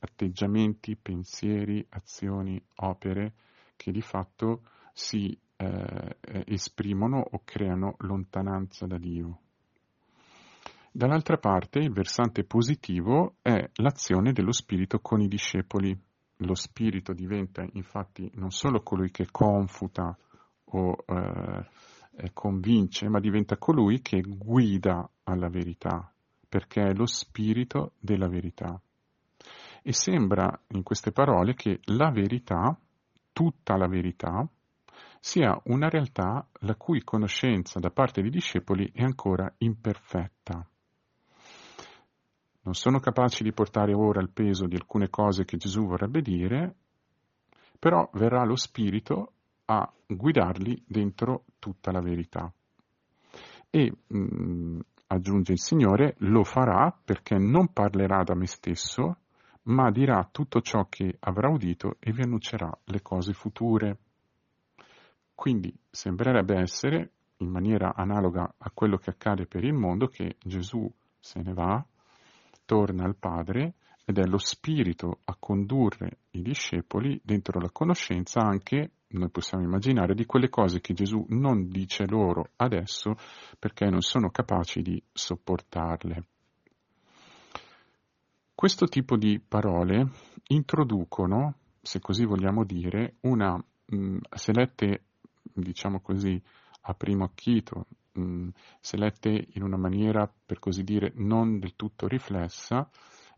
atteggiamenti, 0.00 0.96
pensieri, 0.96 1.86
azioni, 1.90 2.60
opere 2.78 3.34
che 3.76 3.92
di 3.92 4.02
fatto 4.02 4.62
si 4.92 5.38
eh, 5.54 6.16
esprimono 6.46 7.20
o 7.20 7.42
creano 7.44 7.94
lontananza 7.98 8.88
da 8.88 8.98
Dio. 8.98 9.42
Dall'altra 10.92 11.38
parte 11.38 11.78
il 11.78 11.92
versante 11.92 12.42
positivo 12.42 13.36
è 13.42 13.70
l'azione 13.74 14.32
dello 14.32 14.50
Spirito 14.50 14.98
con 14.98 15.20
i 15.20 15.28
discepoli. 15.28 15.96
Lo 16.38 16.54
Spirito 16.56 17.12
diventa 17.12 17.64
infatti 17.74 18.28
non 18.34 18.50
solo 18.50 18.82
colui 18.82 19.12
che 19.12 19.28
confuta 19.30 20.18
o 20.64 20.96
eh, 21.06 22.32
convince, 22.32 23.08
ma 23.08 23.20
diventa 23.20 23.56
colui 23.56 24.02
che 24.02 24.20
guida 24.20 25.08
alla 25.22 25.48
verità, 25.48 26.12
perché 26.48 26.82
è 26.82 26.92
lo 26.92 27.06
Spirito 27.06 27.92
della 28.00 28.26
verità. 28.26 28.78
E 29.82 29.92
sembra 29.92 30.60
in 30.70 30.82
queste 30.82 31.12
parole 31.12 31.54
che 31.54 31.78
la 31.84 32.10
verità, 32.10 32.76
tutta 33.32 33.76
la 33.76 33.86
verità, 33.86 34.44
sia 35.20 35.56
una 35.66 35.88
realtà 35.88 36.48
la 36.62 36.74
cui 36.74 37.04
conoscenza 37.04 37.78
da 37.78 37.90
parte 37.90 38.22
dei 38.22 38.30
discepoli 38.30 38.90
è 38.92 39.04
ancora 39.04 39.52
imperfetta 39.58 40.66
non 42.62 42.74
sono 42.74 43.00
capaci 43.00 43.42
di 43.42 43.52
portare 43.52 43.94
ora 43.94 44.20
il 44.20 44.30
peso 44.30 44.66
di 44.66 44.74
alcune 44.74 45.08
cose 45.08 45.44
che 45.44 45.56
Gesù 45.56 45.86
vorrebbe 45.86 46.20
dire, 46.20 46.74
però 47.78 48.08
verrà 48.14 48.44
lo 48.44 48.56
Spirito 48.56 49.32
a 49.66 49.90
guidarli 50.06 50.84
dentro 50.86 51.44
tutta 51.58 51.90
la 51.90 52.00
verità. 52.00 52.52
E 53.70 53.92
mh, 54.06 54.18
mm, 54.18 54.80
aggiunge 55.06 55.52
il 55.52 55.60
Signore, 55.60 56.14
lo 56.18 56.44
farà 56.44 56.94
perché 57.04 57.36
non 57.38 57.72
parlerà 57.72 58.22
da 58.22 58.34
me 58.34 58.46
stesso, 58.46 59.16
ma 59.62 59.90
dirà 59.90 60.28
tutto 60.30 60.60
ciò 60.60 60.86
che 60.88 61.16
avrà 61.20 61.48
udito 61.48 61.96
e 61.98 62.12
vi 62.12 62.22
annuncerà 62.22 62.70
le 62.84 63.00
cose 63.02 63.32
future. 63.32 63.98
Quindi 65.34 65.74
sembrerebbe 65.88 66.58
essere, 66.58 67.12
in 67.38 67.48
maniera 67.48 67.94
analoga 67.94 68.54
a 68.58 68.70
quello 68.70 68.98
che 68.98 69.10
accade 69.10 69.46
per 69.46 69.64
il 69.64 69.72
mondo, 69.72 70.08
che 70.08 70.36
Gesù 70.38 70.90
se 71.18 71.40
ne 71.42 71.52
va, 71.52 71.84
torna 72.70 73.02
al 73.04 73.16
Padre 73.16 73.74
ed 74.04 74.18
è 74.18 74.24
lo 74.26 74.38
Spirito 74.38 75.18
a 75.24 75.34
condurre 75.36 76.18
i 76.30 76.40
discepoli 76.40 77.20
dentro 77.24 77.58
la 77.58 77.72
conoscenza 77.72 78.42
anche, 78.42 78.92
noi 79.08 79.28
possiamo 79.28 79.64
immaginare, 79.64 80.14
di 80.14 80.24
quelle 80.24 80.48
cose 80.48 80.80
che 80.80 80.94
Gesù 80.94 81.24
non 81.30 81.68
dice 81.68 82.06
loro 82.06 82.50
adesso 82.54 83.16
perché 83.58 83.86
non 83.86 84.02
sono 84.02 84.30
capaci 84.30 84.82
di 84.82 85.02
sopportarle. 85.12 86.24
Questo 88.54 88.86
tipo 88.86 89.16
di 89.16 89.40
parole 89.40 90.08
introducono, 90.50 91.56
se 91.82 91.98
così 91.98 92.24
vogliamo 92.24 92.62
dire, 92.62 93.16
una, 93.22 93.56
mh, 93.86 94.18
se 94.30 94.52
lette, 94.52 95.06
diciamo 95.42 96.00
così, 96.00 96.40
a 96.82 96.94
primo 96.94 97.24
acchito, 97.24 97.86
mh, 98.12 98.48
se 98.80 98.96
lette 98.96 99.48
in 99.54 99.62
una 99.62 99.76
maniera, 99.76 100.30
per 100.46 100.58
così 100.58 100.82
dire, 100.82 101.12
non 101.16 101.58
del 101.58 101.76
tutto 101.76 102.06
riflessa, 102.06 102.88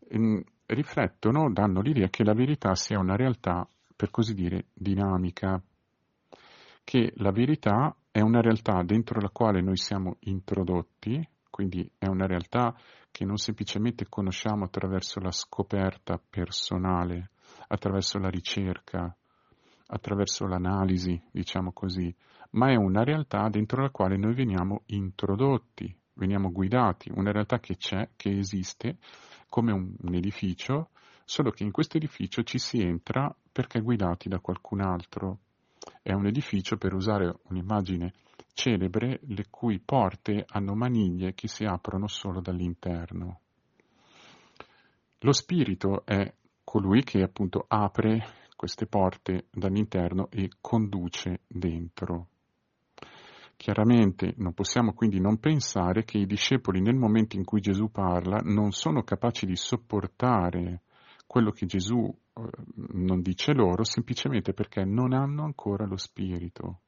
mh, 0.09 0.39
riflettono, 0.67 1.51
danno 1.51 1.81
l'idea 1.81 2.09
che 2.09 2.23
la 2.23 2.33
verità 2.33 2.75
sia 2.75 2.99
una 2.99 3.15
realtà, 3.15 3.67
per 3.95 4.09
così 4.11 4.33
dire, 4.33 4.65
dinamica, 4.73 5.61
che 6.83 7.13
la 7.17 7.31
verità 7.31 7.95
è 8.11 8.19
una 8.21 8.41
realtà 8.41 8.83
dentro 8.83 9.19
la 9.19 9.29
quale 9.29 9.61
noi 9.61 9.77
siamo 9.77 10.17
introdotti, 10.21 11.27
quindi 11.49 11.89
è 11.97 12.07
una 12.07 12.25
realtà 12.25 12.75
che 13.11 13.25
non 13.25 13.37
semplicemente 13.37 14.07
conosciamo 14.09 14.65
attraverso 14.65 15.19
la 15.19 15.31
scoperta 15.31 16.19
personale, 16.29 17.29
attraverso 17.67 18.17
la 18.17 18.29
ricerca, 18.29 19.15
attraverso 19.93 20.47
l'analisi, 20.47 21.21
diciamo 21.31 21.71
così, 21.71 22.13
ma 22.51 22.71
è 22.71 22.75
una 22.75 23.03
realtà 23.03 23.47
dentro 23.49 23.81
la 23.81 23.91
quale 23.91 24.17
noi 24.17 24.33
veniamo 24.33 24.81
introdotti, 24.87 25.95
veniamo 26.13 26.51
guidati, 26.51 27.11
una 27.13 27.31
realtà 27.31 27.59
che 27.59 27.77
c'è, 27.77 28.09
che 28.15 28.35
esiste 28.35 28.97
come 29.49 29.71
un, 29.71 29.93
un 29.99 30.15
edificio, 30.15 30.89
solo 31.25 31.51
che 31.51 31.63
in 31.63 31.71
questo 31.71 31.97
edificio 31.97 32.41
ci 32.43 32.57
si 32.57 32.81
entra 32.81 33.33
perché 33.51 33.81
guidati 33.81 34.29
da 34.29 34.39
qualcun 34.39 34.81
altro. 34.81 35.39
È 36.01 36.11
un 36.11 36.25
edificio, 36.25 36.77
per 36.77 36.93
usare 36.93 37.31
un'immagine 37.49 38.13
celebre 38.53 39.19
le 39.27 39.45
cui 39.49 39.79
porte 39.79 40.45
hanno 40.47 40.73
maniglie 40.73 41.33
che 41.33 41.47
si 41.47 41.65
aprono 41.65 42.07
solo 42.07 42.41
dall'interno. 42.41 43.39
Lo 45.19 45.31
spirito 45.31 46.03
è 46.05 46.33
colui 46.63 47.03
che 47.03 47.21
appunto 47.21 47.65
apre 47.67 48.42
queste 48.63 48.85
porte 48.85 49.47
dall'interno 49.51 50.29
e 50.31 50.49
conduce 50.61 51.41
dentro. 51.47 52.29
Chiaramente 53.57 54.35
non 54.37 54.53
possiamo 54.53 54.93
quindi 54.93 55.19
non 55.19 55.37
pensare 55.37 56.05
che 56.05 56.17
i 56.17 56.25
discepoli 56.25 56.79
nel 56.79 56.95
momento 56.95 57.35
in 57.35 57.43
cui 57.43 57.59
Gesù 57.59 57.91
parla 57.91 58.37
non 58.37 58.71
sono 58.71 59.03
capaci 59.03 59.45
di 59.45 59.57
sopportare 59.57 60.83
quello 61.27 61.51
che 61.51 61.65
Gesù 61.65 62.05
eh, 62.05 62.41
non 62.93 63.21
dice 63.21 63.51
loro 63.51 63.83
semplicemente 63.83 64.53
perché 64.53 64.85
non 64.85 65.11
hanno 65.11 65.43
ancora 65.43 65.85
lo 65.85 65.97
spirito. 65.97 66.79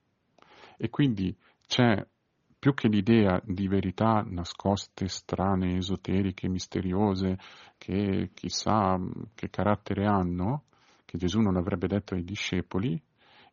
E 0.77 0.89
quindi 0.89 1.36
c'è 1.67 2.08
più 2.57 2.74
che 2.74 2.88
l'idea 2.88 3.38
di 3.44 3.68
verità 3.68 4.25
nascoste, 4.25 5.09
strane, 5.09 5.75
esoteriche, 5.75 6.48
misteriose, 6.48 7.38
che 7.77 8.29
chissà 8.33 8.98
che 9.33 9.50
carattere 9.50 10.05
hanno, 10.05 10.64
che 11.05 11.18
Gesù 11.18 11.39
non 11.39 11.55
avrebbe 11.55 11.87
detto 11.87 12.15
ai 12.15 12.24
discepoli, 12.24 13.01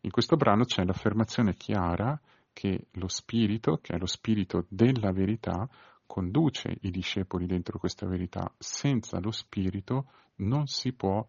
in 0.04 0.10
questo 0.10 0.36
brano 0.36 0.64
c'è 0.64 0.84
l'affermazione 0.84 1.54
chiara 1.54 2.20
che 2.52 2.86
lo 2.92 3.08
spirito, 3.08 3.78
che 3.80 3.94
è 3.94 3.98
lo 3.98 4.06
spirito 4.06 4.66
della 4.68 5.12
verità, 5.12 5.68
conduce 6.06 6.76
i 6.80 6.90
discepoli 6.90 7.46
dentro 7.46 7.78
questa 7.78 8.06
verità. 8.06 8.52
Senza 8.58 9.20
lo 9.20 9.30
spirito 9.30 10.10
non 10.36 10.66
si 10.66 10.92
può 10.92 11.26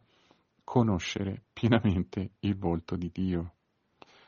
conoscere 0.64 1.44
pienamente 1.54 2.32
il 2.40 2.58
volto 2.58 2.96
di 2.96 3.12
Dio. 3.14 3.54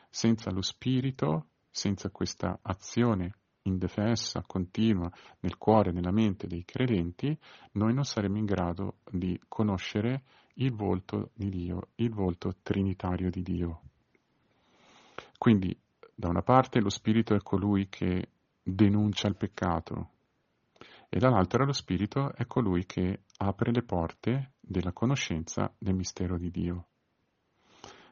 Senza 0.08 0.50
lo 0.50 0.62
spirito 0.62 1.48
senza 1.70 2.08
questa 2.08 2.58
azione 2.62 3.34
indefessa, 3.62 4.42
continua 4.46 5.10
nel 5.40 5.58
cuore 5.58 5.90
e 5.90 5.92
nella 5.92 6.12
mente 6.12 6.46
dei 6.46 6.64
credenti, 6.64 7.36
noi 7.72 7.92
non 7.92 8.04
saremo 8.04 8.38
in 8.38 8.46
grado 8.46 9.00
di 9.10 9.38
conoscere 9.48 10.22
il 10.58 10.72
volto 10.72 11.30
di 11.34 11.48
Dio, 11.48 11.88
il 11.96 12.10
volto 12.10 12.56
trinitario 12.62 13.30
di 13.30 13.42
Dio. 13.42 13.80
Quindi, 15.38 15.76
da 16.14 16.28
una 16.28 16.42
parte 16.42 16.80
lo 16.80 16.88
Spirito 16.88 17.34
è 17.34 17.40
colui 17.42 17.88
che 17.88 18.30
denuncia 18.62 19.28
il 19.28 19.36
peccato 19.36 20.10
e 21.08 21.18
dall'altra 21.18 21.64
lo 21.64 21.72
Spirito 21.72 22.32
è 22.34 22.46
colui 22.46 22.84
che 22.84 23.22
apre 23.38 23.70
le 23.70 23.82
porte 23.82 24.52
della 24.60 24.92
conoscenza 24.92 25.72
del 25.78 25.94
mistero 25.94 26.36
di 26.36 26.50
Dio. 26.50 26.86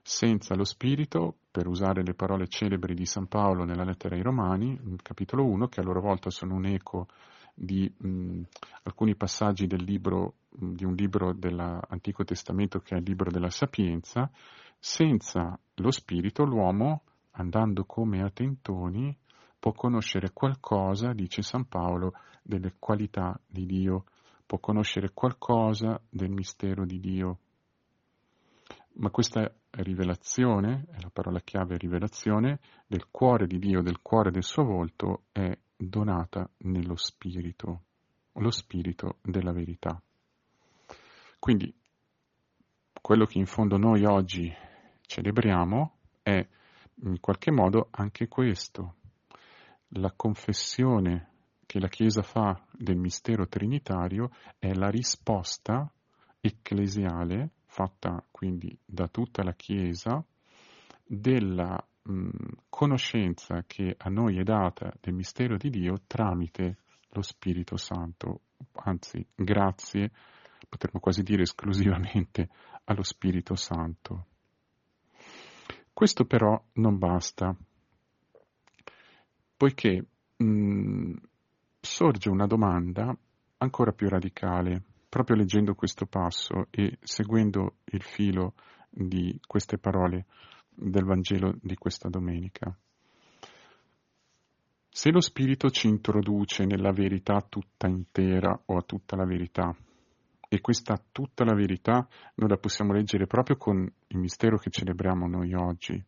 Senza 0.02 0.54
lo 0.54 0.64
Spirito, 0.64 1.38
per 1.50 1.66
usare 1.66 2.02
le 2.02 2.14
parole 2.14 2.46
celebri 2.46 2.94
di 2.94 3.07
San 3.07 3.26
Paolo 3.26 3.64
nella 3.64 3.85
lettera 3.85 4.14
ai 4.14 4.22
Romani, 4.22 4.78
capitolo 5.02 5.46
1, 5.46 5.66
che 5.68 5.80
a 5.80 5.83
loro 5.83 6.00
volta 6.00 6.28
sono 6.28 6.54
un 6.54 6.66
eco 6.66 7.09
di 7.55 7.90
mh, 7.97 8.43
alcuni 8.83 9.14
passaggi 9.14 9.67
del 9.67 9.85
libro, 9.85 10.35
mh, 10.51 10.73
di 10.73 10.85
un 10.85 10.95
libro 10.95 11.33
dell'Antico 11.33 12.25
Testamento 12.25 12.81
che 12.81 12.97
è 12.97 12.99
il 12.99 13.05
libro 13.05 13.31
della 13.31 13.51
Sapienza, 13.51 14.31
senza 14.79 15.59
lo 15.77 15.90
Spirito 15.90 16.45
l'uomo, 16.45 17.03
andando 17.33 17.85
come 17.85 18.23
a 18.23 18.31
tentoni, 18.31 19.17
può 19.59 19.73
conoscere 19.73 20.31
qualcosa, 20.33 21.12
dice 21.12 21.43
San 21.43 21.67
Paolo, 21.67 22.12
delle 22.43 22.75
qualità 22.79 23.38
di 23.47 23.64
Dio, 23.64 24.05
può 24.45 24.59
conoscere 24.59 25.12
qualcosa 25.14 25.99
del 26.11 26.31
mistero 26.31 26.85
di 26.85 27.01
Dio. 27.01 27.38
Ma 28.97 29.11
questa 29.11 29.51
rivelazione, 29.71 30.85
è 30.90 31.01
la 31.01 31.11
parola 31.11 31.40
chiave 31.40 31.79
rivelazione, 31.79 32.61
del 32.87 33.07
cuore 33.11 33.47
di 33.47 33.59
Dio, 33.59 33.81
del 33.81 34.01
cuore 34.03 34.31
del 34.31 34.45
suo 34.45 34.64
volto, 34.64 35.23
è 35.33 35.57
donata 35.77 36.49
nello 36.59 36.97
Spirito, 36.97 37.83
lo 38.33 38.51
Spirito 38.51 39.19
della 39.23 39.53
verità. 39.53 40.01
Quindi 41.39 41.73
quello 43.01 43.27
che 43.27 43.39
in 43.39 43.47
fondo 43.47 43.77
noi 43.77 44.05
oggi 44.05 44.53
celebriamo 45.03 45.99
è 46.23 46.47
in 47.03 47.21
qualche 47.21 47.51
modo 47.51 47.89
anche 47.91 48.29
questo, 48.29 48.95
la 49.89 50.13
confessione 50.15 51.31
che 51.67 51.79
la 51.81 51.89
Chiesa 51.89 52.23
fa 52.23 52.65
del 52.73 52.97
mistero 52.97 53.47
trinitario 53.47 54.31
è 54.59 54.73
la 54.73 54.89
risposta 54.89 55.91
ecclesiale 56.41 57.51
fatta 57.67 58.25
quindi 58.31 58.77
da 58.85 59.09
tutta 59.09 59.43
la 59.43 59.55
Chiesa, 59.55 60.25
della 61.05 61.85
mh, 62.05 62.29
conoscenza 62.69 63.64
che 63.67 63.95
a 63.97 64.09
noi 64.09 64.38
è 64.38 64.43
data 64.43 64.93
del 65.01 65.14
mistero 65.14 65.57
di 65.57 65.71
Dio 65.71 66.03
tramite 66.07 66.79
lo 67.11 67.23
Spirito 67.23 67.77
Santo, 67.77 68.40
anzi 68.85 69.25
grazie, 69.35 70.11
potremmo 70.69 71.01
quasi 71.01 71.23
dire 71.23 71.43
esclusivamente 71.43 72.49
allo 72.85 73.03
Spirito 73.03 73.55
Santo. 73.55 74.27
Questo 75.93 76.25
però 76.25 76.61
non 76.75 76.99
basta, 76.99 77.57
poiché 79.57 80.05
mh, 80.37 81.14
sorge 81.81 82.29
una 82.29 82.47
domanda 82.47 83.17
ancora 83.59 83.93
più 83.93 84.09
radicale 84.09 84.83
proprio 85.09 85.37
leggendo 85.37 85.77
questo 85.77 86.07
passo 86.07 86.67
e 86.71 86.99
seguendo 87.01 87.77
il 87.85 88.03
filo 88.03 88.55
di 88.90 89.40
queste 89.47 89.79
parole 89.79 90.27
del 90.75 91.05
Vangelo 91.05 91.55
di 91.61 91.77
questa 91.77 92.09
domenica. 92.09 92.77
Se 94.89 95.11
lo 95.11 95.21
Spirito 95.21 95.71
ci 95.71 95.89
introduce 95.89 96.65
nella 96.65 96.93
verità 96.93 97.45
tutta 97.49 97.89
intera 97.89 98.59
o 98.67 98.77
a 98.77 98.83
tutta 98.83 99.17
la 99.17 99.25
verità, 99.25 99.75
e 100.49 100.61
questa 100.61 101.03
tutta 101.11 101.45
la 101.45 101.55
verità 101.55 102.07
noi 102.35 102.49
la 102.49 102.57
possiamo 102.57 102.93
leggere 102.93 103.27
proprio 103.27 103.57
con 103.57 103.83
il 103.83 104.19
mistero 104.19 104.57
che 104.57 104.71
celebriamo 104.71 105.27
noi 105.27 105.53
oggi, 105.55 106.01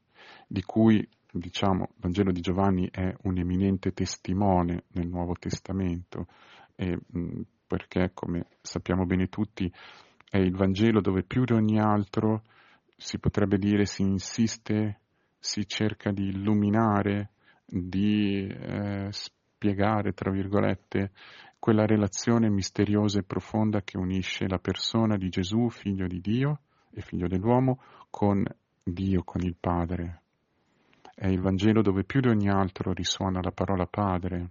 di 0.47 0.63
cui 0.63 1.07
diciamo 1.33 1.89
il 1.91 1.97
Vangelo 1.99 2.31
di 2.31 2.41
Giovanni 2.41 2.89
è 2.91 3.13
un 3.23 3.39
eminente 3.39 3.91
testimone 3.91 4.85
nel 4.93 5.09
Nuovo 5.09 5.35
Testamento, 5.35 6.27
e, 6.77 6.97
perché, 7.67 8.13
come 8.15 8.47
sappiamo 8.61 9.05
bene 9.05 9.27
tutti, 9.27 9.69
è 10.31 10.39
il 10.39 10.55
Vangelo 10.55 11.01
dove 11.01 11.25
più 11.25 11.45
di 11.45 11.55
ogni 11.55 11.81
altro 11.81 12.43
si 12.97 13.19
potrebbe 13.19 13.59
dire 13.59 13.85
si 13.85 14.03
insiste, 14.03 15.01
si 15.39 15.67
cerca 15.67 16.11
di 16.11 16.29
illuminare, 16.29 17.31
di 17.65 18.47
eh, 18.47 19.09
spiegare, 19.11 20.13
tra 20.13 20.31
virgolette, 20.31 21.13
quella 21.59 21.85
relazione 21.85 22.49
misteriosa 22.49 23.19
e 23.19 23.25
profonda 23.25 23.83
che 23.83 23.99
unisce 23.99 24.49
la 24.49 24.59
persona 24.59 25.17
di 25.17 25.29
Gesù, 25.29 25.69
figlio 25.69 26.07
di 26.07 26.21
Dio 26.21 26.61
e 26.91 27.01
figlio 27.01 27.27
dell'uomo, 27.29 27.81
con 28.09 28.45
Dio, 28.83 29.23
con 29.25 29.43
il 29.43 29.57
Padre. 29.59 30.23
È 31.15 31.27
il 31.27 31.41
Vangelo 31.41 31.83
dove 31.83 32.05
più 32.05 32.21
di 32.21 32.29
ogni 32.29 32.49
altro 32.49 32.93
risuona 32.93 33.41
la 33.43 33.51
parola 33.51 33.87
Padre. 33.87 34.51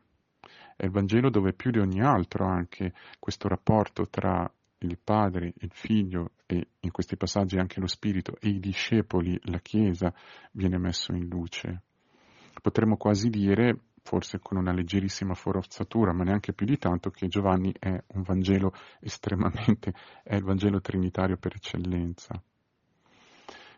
È 0.75 0.83
il 0.83 0.91
Vangelo 0.91 1.29
dove 1.29 1.53
più 1.53 1.71
di 1.71 1.79
ogni 1.79 2.01
altro 2.01 2.45
anche 2.45 2.93
questo 3.17 3.47
rapporto 3.47 4.07
tra 4.09 4.51
il 4.85 4.99
Padre, 5.03 5.53
il 5.57 5.71
Figlio 5.71 6.31
e 6.45 6.67
in 6.79 6.91
questi 6.91 7.17
passaggi 7.17 7.57
anche 7.57 7.79
lo 7.79 7.87
Spirito 7.87 8.37
e 8.39 8.49
i 8.49 8.59
discepoli, 8.59 9.39
la 9.43 9.59
Chiesa, 9.59 10.13
viene 10.51 10.77
messo 10.77 11.13
in 11.13 11.27
luce. 11.27 11.81
Potremmo 12.61 12.95
quasi 12.97 13.29
dire, 13.29 13.79
forse 14.01 14.39
con 14.39 14.57
una 14.57 14.71
leggerissima 14.71 15.33
forzatura, 15.33 16.13
ma 16.13 16.23
neanche 16.23 16.53
più 16.53 16.65
di 16.65 16.77
tanto, 16.77 17.09
che 17.09 17.27
Giovanni 17.27 17.73
è 17.77 18.01
un 18.07 18.21
Vangelo 18.21 18.73
estremamente, 18.99 19.93
è 20.23 20.35
il 20.35 20.43
Vangelo 20.43 20.79
trinitario 20.79 21.37
per 21.37 21.53
eccellenza. 21.55 22.41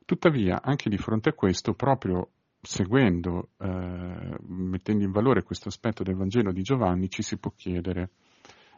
Tuttavia, 0.05 0.61
anche 0.61 0.89
di 0.89 0.97
fronte 0.97 1.29
a 1.29 1.33
questo, 1.33 1.73
proprio 1.73 2.29
seguendo, 2.61 3.49
eh, 3.57 4.37
mettendo 4.47 5.03
in 5.03 5.11
valore 5.11 5.43
questo 5.43 5.69
aspetto 5.69 6.03
del 6.03 6.15
Vangelo 6.15 6.51
di 6.51 6.61
Giovanni, 6.61 7.09
ci 7.09 7.21
si 7.21 7.37
può 7.37 7.51
chiedere 7.55 8.11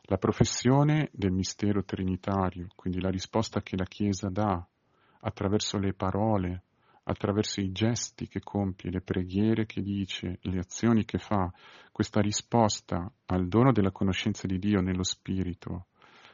la 0.09 0.17
professione 0.17 1.09
del 1.13 1.31
mistero 1.31 1.83
trinitario, 1.83 2.67
quindi 2.75 2.99
la 2.99 3.11
risposta 3.11 3.61
che 3.61 3.77
la 3.77 3.85
Chiesa 3.85 4.27
dà 4.29 4.67
attraverso 5.19 5.77
le 5.77 5.93
parole, 5.93 6.63
attraverso 7.03 7.61
i 7.61 7.71
gesti 7.71 8.27
che 8.27 8.39
compie, 8.39 8.89
le 8.89 9.01
preghiere 9.01 9.67
che 9.67 9.83
dice, 9.83 10.39
le 10.41 10.57
azioni 10.57 11.05
che 11.05 11.19
fa, 11.19 11.51
questa 11.91 12.21
risposta 12.21 13.11
al 13.27 13.47
dono 13.47 13.71
della 13.71 13.91
conoscenza 13.91 14.47
di 14.47 14.57
Dio 14.57 14.81
nello 14.81 15.03
Spirito, 15.03 15.85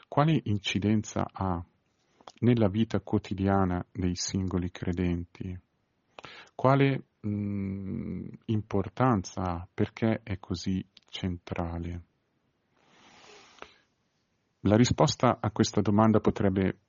quale 0.08 0.40
incidenza 0.46 1.28
ha 1.30 1.62
nella 2.40 2.70
vita 2.70 3.02
quotidiana 3.02 3.86
dei 3.92 4.16
singoli 4.16 4.72
credenti? 4.72 5.60
Quale 6.56 7.04
mh, 7.20 8.28
importanza 8.46 9.42
ha? 9.42 9.68
Perché 9.74 10.22
è 10.24 10.40
così 10.40 10.84
centrale? 11.10 12.04
La 14.68 14.76
risposta 14.76 15.38
a 15.40 15.52
questa 15.52 15.80
domanda 15.80 16.20
potrebbe, 16.20 16.80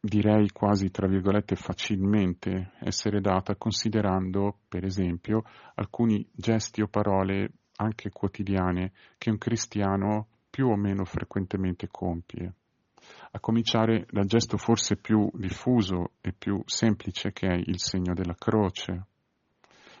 direi 0.00 0.50
quasi 0.50 0.90
tra 0.90 1.06
virgolette, 1.06 1.54
facilmente 1.54 2.72
essere 2.80 3.20
data 3.20 3.54
considerando, 3.54 4.58
per 4.66 4.84
esempio, 4.84 5.44
alcuni 5.76 6.28
gesti 6.32 6.82
o 6.82 6.88
parole 6.88 7.52
anche 7.76 8.10
quotidiane 8.10 8.90
che 9.18 9.30
un 9.30 9.38
cristiano 9.38 10.26
più 10.50 10.66
o 10.66 10.76
meno 10.76 11.04
frequentemente 11.04 11.86
compie. 11.92 12.54
A 13.30 13.38
cominciare 13.38 14.04
dal 14.10 14.26
gesto 14.26 14.56
forse 14.56 14.96
più 14.96 15.30
diffuso 15.34 16.14
e 16.20 16.32
più 16.32 16.60
semplice 16.66 17.32
che 17.32 17.46
è 17.46 17.54
il 17.54 17.78
segno 17.78 18.14
della 18.14 18.34
croce, 18.34 19.06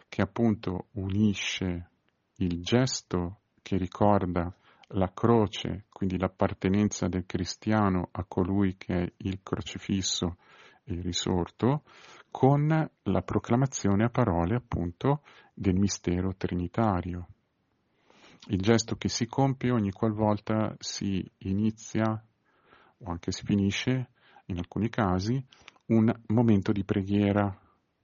che 0.08 0.22
appunto 0.22 0.86
unisce 0.94 1.88
il 2.38 2.62
gesto 2.64 3.42
che 3.62 3.76
ricorda 3.76 4.52
la 4.94 5.10
croce, 5.12 5.84
quindi 5.90 6.18
l'appartenenza 6.18 7.08
del 7.08 7.26
cristiano 7.26 8.08
a 8.12 8.24
colui 8.24 8.76
che 8.76 8.94
è 8.94 9.12
il 9.18 9.40
crocifisso 9.42 10.36
e 10.84 10.94
il 10.94 11.02
risorto, 11.02 11.82
con 12.30 12.90
la 13.02 13.22
proclamazione 13.22 14.04
a 14.04 14.10
parole 14.10 14.56
appunto 14.56 15.22
del 15.54 15.74
mistero 15.74 16.34
trinitario. 16.36 17.28
Il 18.48 18.60
gesto 18.60 18.96
che 18.96 19.08
si 19.08 19.26
compie 19.26 19.70
ogni 19.70 19.92
qualvolta 19.92 20.74
si 20.78 21.24
inizia 21.38 22.24
o 23.04 23.10
anche 23.10 23.30
si 23.30 23.44
finisce, 23.44 24.08
in 24.46 24.58
alcuni 24.58 24.88
casi, 24.88 25.44
un 25.86 26.12
momento 26.28 26.72
di 26.72 26.84
preghiera 26.84 27.56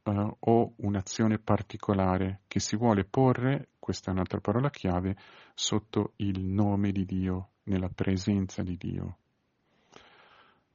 eh, 0.02 0.36
o 0.38 0.72
un'azione 0.76 1.38
particolare 1.38 2.42
che 2.46 2.60
si 2.60 2.76
vuole 2.76 3.04
porre, 3.04 3.70
questa 3.88 4.10
è 4.10 4.12
un'altra 4.12 4.38
parola 4.38 4.68
chiave, 4.68 5.16
sotto 5.54 6.12
il 6.16 6.44
nome 6.44 6.92
di 6.92 7.06
Dio, 7.06 7.52
nella 7.62 7.88
presenza 7.88 8.62
di 8.62 8.76
Dio. 8.76 9.16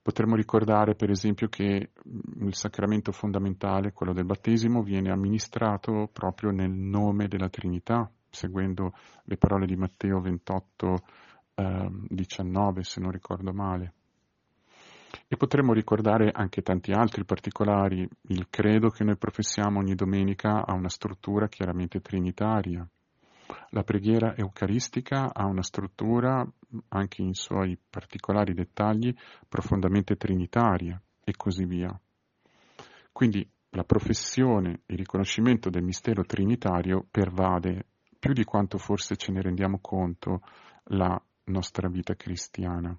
Potremmo 0.02 0.36
ricordare 0.36 0.95
per 0.95 1.12
esempio 1.12 1.47
che 1.47 1.91
mm, 2.10 2.47
il 2.47 2.56
sacramento 2.56 3.12
fondamentale, 3.12 3.91
quello 3.91 4.13
del 4.13 4.26
battesimo, 4.26 4.82
viene 4.82 5.12
amministrato 5.12 6.10
proprio 6.12 6.49
nel 6.49 6.71
nome 6.71 7.28
della 7.28 7.49
Trinità, 7.49 8.10
seguendo 8.32 8.95
le 9.26 9.38
parole 9.38 9.67
di 9.67 9.76
Matteo 9.76 10.19
28, 10.19 10.95
eh, 11.54 11.89
19, 12.08 12.84
se 12.84 12.99
non 12.99 13.12
ricordo 13.12 13.54
male. 13.54 13.93
E 15.28 15.38
potremmo 15.38 15.71
ricordare 15.71 16.32
anche 16.32 16.63
tanti 16.63 16.91
altri 16.93 17.26
particolari. 17.26 18.10
Il 18.30 18.47
credo 18.49 18.89
che 18.89 19.04
noi 19.04 19.17
professiamo 19.17 19.78
ogni 19.78 19.93
domenica 19.93 20.65
ha 20.65 20.73
una 20.73 20.89
struttura 20.89 21.47
chiaramente 21.47 22.02
trinitaria. 22.02 22.88
La 23.69 23.84
preghiera 23.84 24.36
eucaristica 24.36 25.34
ha 25.34 25.45
una 25.45 25.63
struttura, 25.63 26.45
anche 26.89 27.21
in 27.21 27.34
suoi 27.34 27.77
particolari 27.89 28.53
dettagli, 28.53 29.13
profondamente 29.47 30.15
trinitaria 30.15 31.01
e 31.23 31.34
così 31.36 31.65
via. 31.65 31.99
Quindi 33.12 33.47
la 33.69 33.84
professione 33.84 34.82
il 34.88 34.97
riconoscimento 34.97 35.69
del 35.69 35.84
mistero 35.84 36.23
trinitario 36.23 37.06
pervade 37.10 37.88
più 38.19 38.34
di 38.34 38.43
quanto 38.43 38.77
forse 38.77 39.15
ce 39.15 39.32
ne 39.32 39.41
rendiamo 39.41 39.79
conto 39.82 40.41
la 40.86 41.19
nostra 41.45 41.89
vita 41.89 42.15
cristiana. 42.15 42.97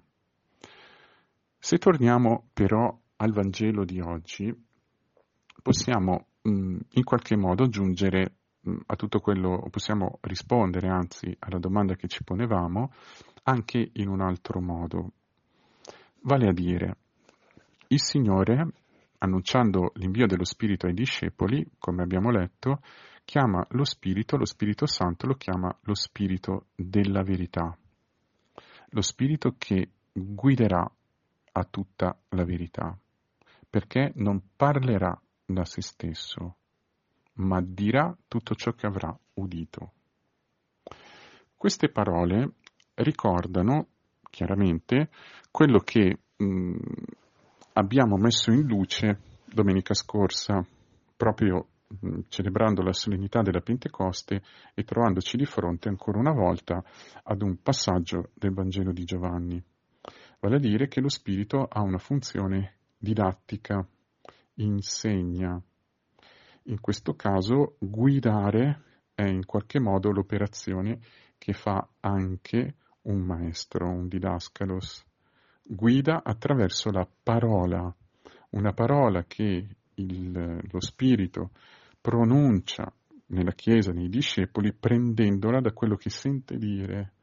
Se 1.57 1.77
torniamo 1.77 2.49
però 2.53 2.95
al 3.17 3.31
Vangelo 3.31 3.85
di 3.85 3.99
oggi, 3.99 4.53
possiamo 5.63 6.27
mm, 6.47 6.77
in 6.91 7.03
qualche 7.03 7.35
modo 7.35 7.67
giungere 7.69 8.19
mh, 8.19 8.27
mm, 8.27 8.44
a 8.85 8.95
tutto 8.95 9.19
quello, 9.19 9.67
possiamo 9.69 10.17
rispondere 10.21 10.87
anzi 10.87 11.35
alla 11.39 11.59
domanda 11.59 11.95
che 11.95 12.07
ci 12.07 12.23
ponevamo 12.23 12.91
anche 13.43 13.89
in 13.93 14.07
un 14.07 14.21
altro 14.21 14.61
modo. 14.61 15.11
Vale 16.21 16.47
a 16.47 16.53
dire, 16.53 16.97
il 17.87 18.01
Signore, 18.01 18.67
annunciando 19.19 19.91
l'invio 19.95 20.25
dello 20.25 20.45
Spirito 20.45 20.87
ai 20.87 20.93
discepoli, 20.93 21.65
come 21.77 22.01
abbiamo 22.01 22.31
letto, 22.31 22.81
chiama 23.23 23.65
lo 23.71 23.83
Spirito, 23.83 24.37
lo 24.37 24.45
Spirito 24.45 24.85
Santo 24.85 25.27
lo 25.27 25.35
chiama 25.35 25.75
lo 25.81 25.95
Spirito 25.95 26.67
della 26.75 27.21
verità, 27.21 27.77
lo 28.89 29.01
Spirito 29.01 29.55
che 29.57 29.89
guiderà 30.11 30.89
a 31.51 31.63
tutta 31.63 32.17
la 32.29 32.43
verità, 32.43 32.97
perché 33.69 34.11
non 34.15 34.41
parlerà 34.55 35.19
da 35.45 35.65
se 35.65 35.81
stesso, 35.81 36.55
ma 37.35 37.61
dirà 37.61 38.15
tutto 38.27 38.55
ciò 38.55 38.71
che 38.71 38.85
avrà 38.85 39.15
udito. 39.35 39.91
Queste 41.55 41.89
parole 41.89 42.53
ricordano 42.95 43.87
chiaramente 44.29 45.09
quello 45.51 45.79
che 45.79 46.19
mh, 46.35 46.77
abbiamo 47.73 48.17
messo 48.17 48.51
in 48.51 48.67
luce 48.67 49.19
domenica 49.45 49.93
scorsa, 49.93 50.65
proprio 51.15 51.67
mh, 51.87 52.19
celebrando 52.29 52.81
la 52.81 52.93
solennità 52.93 53.41
della 53.41 53.61
Pentecoste 53.61 54.41
e 54.73 54.83
trovandoci 54.83 55.37
di 55.37 55.45
fronte 55.45 55.89
ancora 55.89 56.19
una 56.19 56.33
volta 56.33 56.83
ad 57.23 57.41
un 57.41 57.61
passaggio 57.61 58.29
del 58.33 58.53
Vangelo 58.53 58.91
di 58.91 59.03
Giovanni 59.03 59.63
vale 60.45 60.57
a 60.57 60.59
dire 60.59 60.87
che 60.87 61.01
lo 61.01 61.09
spirito 61.09 61.65
ha 61.67 61.81
una 61.81 61.97
funzione 61.97 62.75
didattica, 62.97 63.85
insegna. 64.55 65.59
In 66.67 66.79
questo 66.79 67.15
caso 67.15 67.75
guidare 67.79 68.81
è 69.13 69.23
in 69.23 69.45
qualche 69.45 69.79
modo 69.79 70.11
l'operazione 70.11 70.99
che 71.37 71.53
fa 71.53 71.87
anche 71.99 72.75
un 73.03 73.21
maestro, 73.21 73.87
un 73.87 74.07
didascalos. 74.07 75.05
Guida 75.61 76.23
attraverso 76.23 76.91
la 76.91 77.07
parola, 77.23 77.93
una 78.51 78.73
parola 78.73 79.23
che 79.25 79.67
il, 79.95 80.59
lo 80.71 80.79
spirito 80.79 81.51
pronuncia 82.01 82.91
nella 83.27 83.53
Chiesa, 83.53 83.91
nei 83.91 84.09
discepoli, 84.09 84.73
prendendola 84.73 85.61
da 85.61 85.71
quello 85.71 85.95
che 85.95 86.09
sente 86.09 86.57
dire 86.57 87.13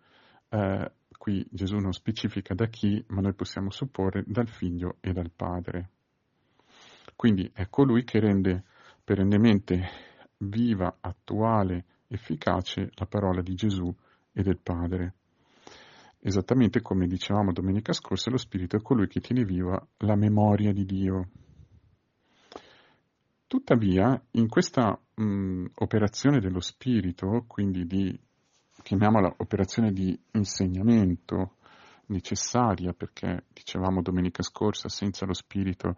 eh, 0.48 0.92
qui 1.18 1.46
Gesù 1.50 1.76
non 1.76 1.92
specifica 1.92 2.54
da 2.54 2.66
chi, 2.66 3.02
ma 3.08 3.20
noi 3.20 3.34
possiamo 3.34 3.70
supporre 3.70 4.22
dal 4.26 4.48
figlio 4.48 4.96
e 5.00 5.12
dal 5.12 5.30
padre. 5.30 5.90
Quindi 7.16 7.50
è 7.54 7.68
colui 7.68 8.04
che 8.04 8.20
rende 8.20 8.64
perennemente 9.12 9.90
viva, 10.38 10.96
attuale, 10.98 11.84
efficace 12.06 12.90
la 12.94 13.04
parola 13.04 13.42
di 13.42 13.54
Gesù 13.54 13.94
e 14.32 14.42
del 14.42 14.56
Padre. 14.56 15.16
Esattamente 16.18 16.80
come 16.80 17.06
dicevamo 17.06 17.52
domenica 17.52 17.92
scorsa, 17.92 18.30
lo 18.30 18.38
Spirito 18.38 18.76
è 18.76 18.80
colui 18.80 19.08
che 19.08 19.20
tiene 19.20 19.44
viva 19.44 19.86
la 19.98 20.16
memoria 20.16 20.72
di 20.72 20.86
Dio. 20.86 21.28
Tuttavia, 23.46 24.18
in 24.30 24.48
questa 24.48 24.98
mh, 25.14 25.66
operazione 25.74 26.40
dello 26.40 26.60
Spirito, 26.60 27.44
quindi 27.46 27.84
di, 27.84 28.18
chiamiamola 28.82 29.34
operazione 29.36 29.92
di 29.92 30.18
insegnamento, 30.30 31.56
necessaria 32.06 32.94
perché, 32.94 33.44
dicevamo 33.52 34.00
domenica 34.00 34.42
scorsa, 34.42 34.88
senza 34.88 35.26
lo 35.26 35.34
Spirito 35.34 35.96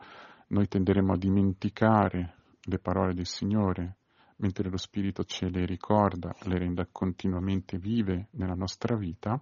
noi 0.48 0.66
tenderemo 0.66 1.12
a 1.12 1.16
dimenticare 1.16 2.42
le 2.64 2.78
parole 2.78 3.14
del 3.14 3.26
Signore, 3.26 3.96
mentre 4.36 4.68
lo 4.68 4.76
Spirito 4.76 5.24
ce 5.24 5.48
le 5.48 5.64
ricorda, 5.64 6.34
le 6.44 6.58
renda 6.58 6.86
continuamente 6.90 7.78
vive 7.78 8.28
nella 8.32 8.54
nostra 8.54 8.96
vita, 8.96 9.40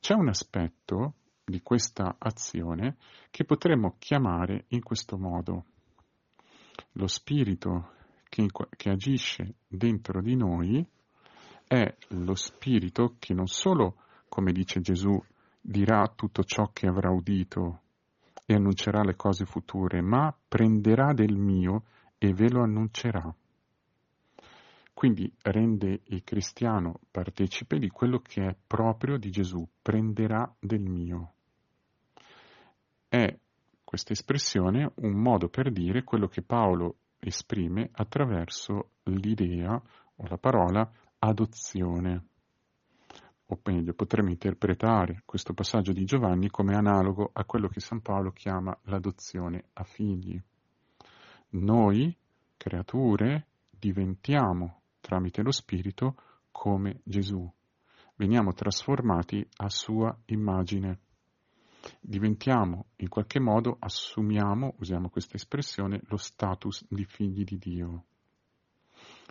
c'è 0.00 0.14
un 0.14 0.28
aspetto 0.28 1.14
di 1.44 1.60
questa 1.62 2.16
azione 2.18 2.96
che 3.30 3.44
potremmo 3.44 3.96
chiamare 3.98 4.66
in 4.68 4.82
questo 4.82 5.16
modo. 5.16 5.64
Lo 6.92 7.06
Spirito 7.06 7.92
che, 8.28 8.46
che 8.76 8.90
agisce 8.90 9.54
dentro 9.66 10.20
di 10.20 10.36
noi 10.36 10.86
è 11.66 11.96
lo 12.08 12.34
Spirito 12.34 13.16
che 13.18 13.34
non 13.34 13.46
solo, 13.46 13.96
come 14.28 14.52
dice 14.52 14.80
Gesù, 14.80 15.20
dirà 15.60 16.06
tutto 16.14 16.44
ciò 16.44 16.70
che 16.72 16.86
avrà 16.86 17.10
udito 17.10 17.80
e 18.46 18.54
annuncerà 18.54 19.02
le 19.02 19.16
cose 19.16 19.44
future, 19.44 20.00
ma 20.00 20.34
prenderà 20.48 21.12
del 21.12 21.36
mio 21.36 21.84
e 22.18 22.34
ve 22.34 22.50
lo 22.50 22.62
annuncerà. 22.62 23.34
Quindi 24.92 25.32
rende 25.42 26.00
il 26.06 26.24
cristiano 26.24 27.00
partecipe 27.10 27.78
di 27.78 27.88
quello 27.88 28.18
che 28.18 28.48
è 28.48 28.56
proprio 28.66 29.16
di 29.16 29.30
Gesù, 29.30 29.66
prenderà 29.80 30.52
del 30.58 30.82
mio. 30.82 31.34
È 33.08 33.38
questa 33.84 34.12
espressione 34.12 34.92
un 34.96 35.12
modo 35.12 35.48
per 35.48 35.70
dire 35.70 36.02
quello 36.02 36.26
che 36.26 36.42
Paolo 36.42 36.96
esprime 37.20 37.88
attraverso 37.92 38.90
l'idea 39.04 39.80
o 40.16 40.26
la 40.26 40.36
parola 40.36 40.90
adozione 41.20 42.24
o 43.50 43.60
meglio 43.64 43.94
potremmo 43.94 44.28
interpretare 44.28 45.22
questo 45.24 45.54
passaggio 45.54 45.92
di 45.92 46.04
Giovanni 46.04 46.50
come 46.50 46.74
analogo 46.74 47.30
a 47.32 47.44
quello 47.44 47.68
che 47.68 47.80
San 47.80 48.02
Paolo 48.02 48.30
chiama 48.30 48.76
l'adozione 48.84 49.68
a 49.74 49.84
figli. 49.84 50.38
Noi, 51.50 52.14
creature, 52.56 53.46
diventiamo 53.70 54.82
tramite 55.00 55.42
lo 55.42 55.50
Spirito 55.50 56.16
come 56.50 57.00
Gesù. 57.04 57.50
Veniamo 58.16 58.52
trasformati 58.52 59.46
a 59.56 59.70
sua 59.70 60.14
immagine. 60.26 61.00
Diventiamo, 62.00 62.88
in 62.96 63.08
qualche 63.08 63.40
modo, 63.40 63.76
assumiamo, 63.78 64.74
usiamo 64.78 65.08
questa 65.08 65.36
espressione, 65.36 66.02
lo 66.08 66.16
status 66.16 66.84
di 66.88 67.04
figli 67.04 67.44
di 67.44 67.56
Dio. 67.56 68.04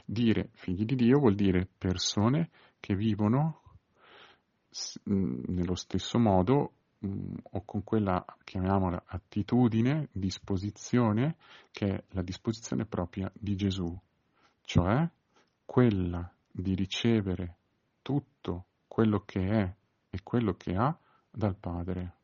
Dire 0.05 0.49
figli 0.53 0.85
di 0.85 0.95
Dio 0.95 1.19
vuol 1.19 1.35
dire 1.35 1.67
persone 1.77 2.49
che 2.79 2.95
vivono 2.95 3.61
nello 5.03 5.75
stesso 5.75 6.17
modo 6.17 6.71
o 6.99 7.63
con 7.63 7.83
quella, 7.83 8.25
chiamiamola, 8.43 9.03
attitudine, 9.05 10.09
disposizione, 10.11 11.37
che 11.71 11.87
è 11.87 12.03
la 12.09 12.21
disposizione 12.21 12.85
propria 12.85 13.31
di 13.33 13.55
Gesù, 13.55 13.95
cioè 14.61 15.07
quella 15.65 16.31
di 16.49 16.73
ricevere 16.73 17.57
tutto 18.01 18.65
quello 18.87 19.23
che 19.25 19.47
è 19.47 19.75
e 20.09 20.23
quello 20.23 20.53
che 20.53 20.75
ha 20.75 20.97
dal 21.29 21.55
Padre. 21.55 22.15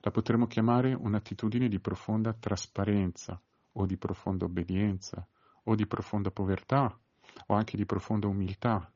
La 0.00 0.10
potremmo 0.10 0.46
chiamare 0.46 0.92
un'attitudine 0.92 1.68
di 1.68 1.78
profonda 1.78 2.32
trasparenza 2.34 3.40
o 3.72 3.86
di 3.86 3.96
profonda 3.96 4.44
obbedienza 4.44 5.26
o 5.64 5.74
di 5.74 5.86
profonda 5.86 6.30
povertà 6.30 6.98
o 7.46 7.54
anche 7.54 7.76
di 7.76 7.86
profonda 7.86 8.26
umiltà 8.26 8.92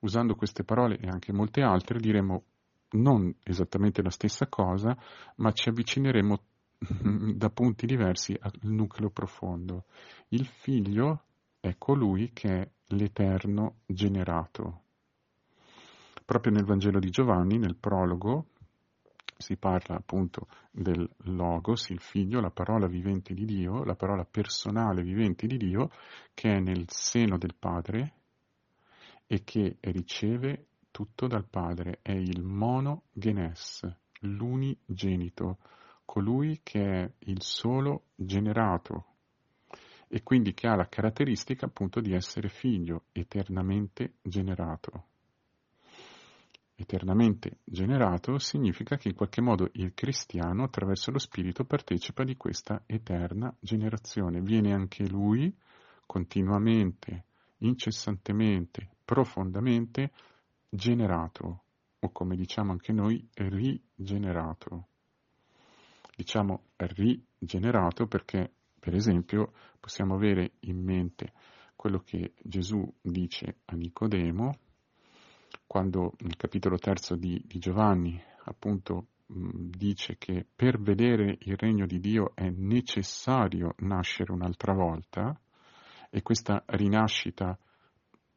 usando 0.00 0.34
queste 0.34 0.64
parole 0.64 0.98
e 0.98 1.08
anche 1.08 1.32
molte 1.32 1.62
altre 1.62 1.98
diremo 1.98 2.44
non 2.92 3.34
esattamente 3.42 4.02
la 4.02 4.10
stessa 4.10 4.46
cosa, 4.48 4.96
ma 5.36 5.52
ci 5.52 5.68
avvicineremo 5.68 6.40
da 7.34 7.50
punti 7.50 7.86
diversi 7.86 8.36
al 8.38 8.52
nucleo 8.62 9.10
profondo. 9.10 9.84
Il 10.28 10.46
figlio 10.46 11.24
è 11.60 11.76
colui 11.78 12.30
che 12.32 12.48
è 12.48 12.70
l'eterno 12.88 13.76
generato. 13.86 14.80
Proprio 16.24 16.52
nel 16.52 16.64
Vangelo 16.64 16.98
di 16.98 17.10
Giovanni, 17.10 17.58
nel 17.58 17.76
prologo, 17.76 18.46
si 19.36 19.56
parla 19.56 19.96
appunto 19.96 20.46
del 20.70 21.08
Logos, 21.24 21.90
il 21.90 22.00
figlio, 22.00 22.40
la 22.40 22.50
parola 22.50 22.86
vivente 22.86 23.34
di 23.34 23.44
Dio, 23.44 23.84
la 23.84 23.96
parola 23.96 24.24
personale 24.24 25.02
vivente 25.02 25.46
di 25.46 25.56
Dio, 25.56 25.90
che 26.32 26.54
è 26.54 26.60
nel 26.60 26.84
seno 26.88 27.36
del 27.36 27.54
Padre 27.58 28.14
e 29.26 29.42
che 29.44 29.76
riceve 29.80 30.66
tutto 30.92 31.26
dal 31.26 31.48
Padre, 31.48 31.98
è 32.02 32.12
il 32.12 32.42
monogenes, 32.42 33.84
l'unigenito, 34.20 35.58
colui 36.04 36.60
che 36.62 37.02
è 37.02 37.12
il 37.20 37.42
solo 37.42 38.04
generato 38.14 39.06
e 40.06 40.22
quindi 40.22 40.52
che 40.52 40.68
ha 40.68 40.76
la 40.76 40.88
caratteristica 40.88 41.66
appunto 41.66 42.00
di 42.00 42.12
essere 42.12 42.48
figlio 42.48 43.04
eternamente 43.12 44.16
generato. 44.20 45.06
Eternamente 46.74 47.60
generato 47.64 48.38
significa 48.38 48.96
che 48.96 49.08
in 49.08 49.14
qualche 49.14 49.40
modo 49.40 49.70
il 49.72 49.94
cristiano 49.94 50.64
attraverso 50.64 51.10
lo 51.10 51.18
Spirito 51.18 51.64
partecipa 51.64 52.24
di 52.24 52.36
questa 52.36 52.82
eterna 52.84 53.54
generazione, 53.58 54.42
viene 54.42 54.74
anche 54.74 55.08
lui 55.08 55.54
continuamente, 56.04 57.24
incessantemente, 57.58 58.90
profondamente 59.04 60.10
generato, 60.74 61.64
o 61.98 62.10
come 62.12 62.34
diciamo 62.34 62.72
anche 62.72 62.92
noi, 62.92 63.28
rigenerato. 63.34 64.86
Diciamo 66.16 66.62
rigenerato 66.76 68.06
perché, 68.06 68.50
per 68.78 68.94
esempio, 68.94 69.52
possiamo 69.78 70.14
avere 70.14 70.52
in 70.60 70.82
mente 70.82 71.34
quello 71.76 72.00
che 72.00 72.32
Gesù 72.42 72.90
dice 73.02 73.58
a 73.66 73.74
Nicodemo, 73.74 74.56
quando 75.66 76.14
nel 76.20 76.36
capitolo 76.36 76.78
terzo 76.78 77.16
di, 77.16 77.42
di 77.44 77.58
Giovanni 77.58 78.18
appunto 78.44 79.08
mh, 79.26 79.70
dice 79.76 80.16
che 80.16 80.46
per 80.54 80.80
vedere 80.80 81.36
il 81.40 81.56
regno 81.56 81.84
di 81.86 82.00
Dio 82.00 82.34
è 82.34 82.48
necessario 82.48 83.74
nascere 83.78 84.32
un'altra 84.32 84.72
volta 84.72 85.38
e 86.08 86.22
questa 86.22 86.62
rinascita 86.66 87.58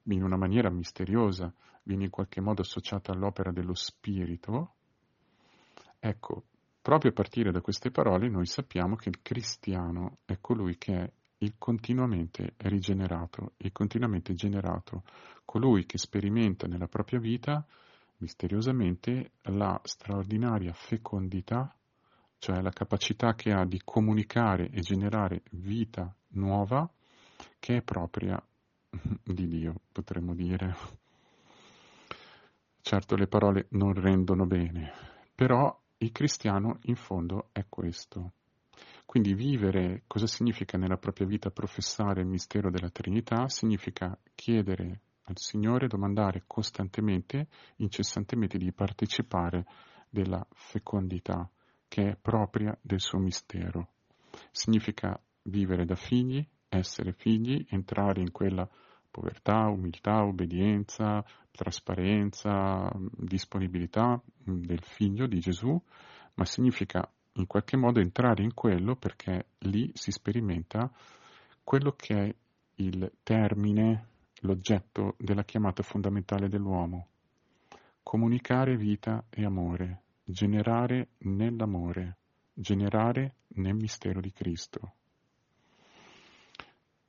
in 0.03 0.23
una 0.23 0.37
maniera 0.37 0.69
misteriosa 0.69 1.53
viene 1.85 2.05
in 2.05 2.09
qualche 2.09 2.41
modo 2.41 2.61
associata 2.61 3.11
all'opera 3.11 3.51
dello 3.51 3.75
Spirito, 3.75 4.73
ecco, 5.99 6.43
proprio 6.81 7.11
a 7.11 7.13
partire 7.13 7.51
da 7.51 7.61
queste 7.61 7.91
parole 7.91 8.29
noi 8.29 8.45
sappiamo 8.45 8.95
che 8.95 9.09
il 9.09 9.21
cristiano 9.21 10.17
è 10.25 10.37
colui 10.39 10.77
che 10.77 10.93
è 10.93 11.11
il 11.39 11.55
continuamente 11.57 12.53
rigenerato, 12.57 13.53
il 13.57 13.71
continuamente 13.71 14.33
generato, 14.33 15.03
colui 15.43 15.85
che 15.85 15.97
sperimenta 15.97 16.67
nella 16.67 16.87
propria 16.87 17.19
vita 17.19 17.65
misteriosamente 18.17 19.31
la 19.43 19.79
straordinaria 19.83 20.73
fecondità, 20.73 21.75
cioè 22.37 22.61
la 22.61 22.71
capacità 22.71 23.35
che 23.35 23.51
ha 23.51 23.65
di 23.65 23.81
comunicare 23.83 24.69
e 24.69 24.79
generare 24.79 25.43
vita 25.51 26.13
nuova 26.29 26.89
che 27.59 27.77
è 27.77 27.81
propria 27.81 28.41
di 29.23 29.47
Dio, 29.47 29.75
potremmo 29.91 30.33
dire. 30.33 31.03
Certo 32.87 33.15
le 33.15 33.25
parole 33.25 33.65
non 33.71 33.93
rendono 33.93 34.45
bene, 34.45 34.91
però 35.33 35.75
il 35.97 36.11
cristiano 36.11 36.77
in 36.83 36.95
fondo 36.95 37.49
è 37.51 37.65
questo. 37.67 38.33
Quindi 39.07 39.33
vivere 39.33 40.03
cosa 40.05 40.27
significa 40.27 40.77
nella 40.77 40.97
propria 40.97 41.25
vita 41.25 41.49
professare 41.49 42.21
il 42.21 42.27
mistero 42.27 42.69
della 42.69 42.91
Trinità? 42.91 43.49
Significa 43.49 44.15
chiedere 44.35 45.01
al 45.23 45.33
Signore, 45.39 45.87
domandare 45.87 46.43
costantemente, 46.45 47.47
incessantemente 47.77 48.59
di 48.59 48.71
partecipare 48.71 49.65
della 50.07 50.45
fecondità 50.51 51.49
che 51.87 52.09
è 52.09 52.15
propria 52.15 52.77
del 52.83 52.99
suo 52.99 53.17
mistero. 53.17 53.93
Significa 54.51 55.19
vivere 55.41 55.85
da 55.85 55.95
figli, 55.95 56.47
essere 56.69 57.13
figli, 57.13 57.65
entrare 57.67 58.21
in 58.21 58.31
quella 58.31 58.69
povertà, 59.15 59.69
umiltà, 59.69 60.25
obbedienza, 60.25 61.23
trasparenza, 61.49 62.91
disponibilità 63.15 64.21
del 64.43 64.83
figlio 64.83 65.25
di 65.25 65.39
Gesù, 65.39 65.81
ma 66.33 66.43
significa 66.43 67.09
in 67.35 67.47
qualche 67.47 67.77
modo 67.77 68.01
entrare 68.01 68.43
in 68.43 68.53
quello 68.53 68.97
perché 68.97 69.45
lì 69.59 69.89
si 69.93 70.11
sperimenta 70.11 70.91
quello 71.63 71.93
che 71.95 72.13
è 72.13 72.35
il 72.75 73.09
termine, 73.23 74.07
l'oggetto 74.41 75.15
della 75.17 75.45
chiamata 75.45 75.81
fondamentale 75.81 76.49
dell'uomo, 76.49 77.07
comunicare 78.03 78.75
vita 78.75 79.23
e 79.29 79.45
amore, 79.45 80.01
generare 80.25 81.11
nell'amore, 81.19 82.17
generare 82.53 83.35
nel 83.55 83.75
mistero 83.75 84.19
di 84.19 84.33
Cristo. 84.33 84.95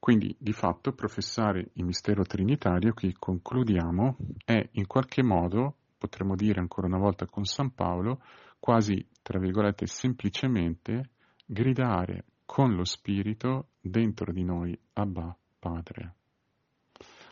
Quindi 0.07 0.37
di 0.39 0.53
fatto 0.53 0.93
professare 0.93 1.71
il 1.73 1.85
mistero 1.85 2.23
trinitario, 2.23 2.95
qui 2.95 3.13
concludiamo, 3.13 4.17
è 4.45 4.69
in 4.75 4.87
qualche 4.87 5.21
modo, 5.25 5.79
potremmo 5.99 6.37
dire 6.37 6.61
ancora 6.61 6.87
una 6.87 7.01
volta 7.01 7.27
con 7.27 7.43
San 7.43 7.75
Paolo, 7.75 8.23
quasi, 8.61 9.05
tra 9.21 9.41
virgolette, 9.41 9.89
semplicemente 9.89 11.11
gridare 11.45 12.25
con 12.45 12.77
lo 12.77 12.85
Spirito 12.85 13.71
dentro 13.81 14.33
di 14.33 14.45
noi, 14.45 14.79
Abba, 14.93 15.37
Padre. 15.59 16.15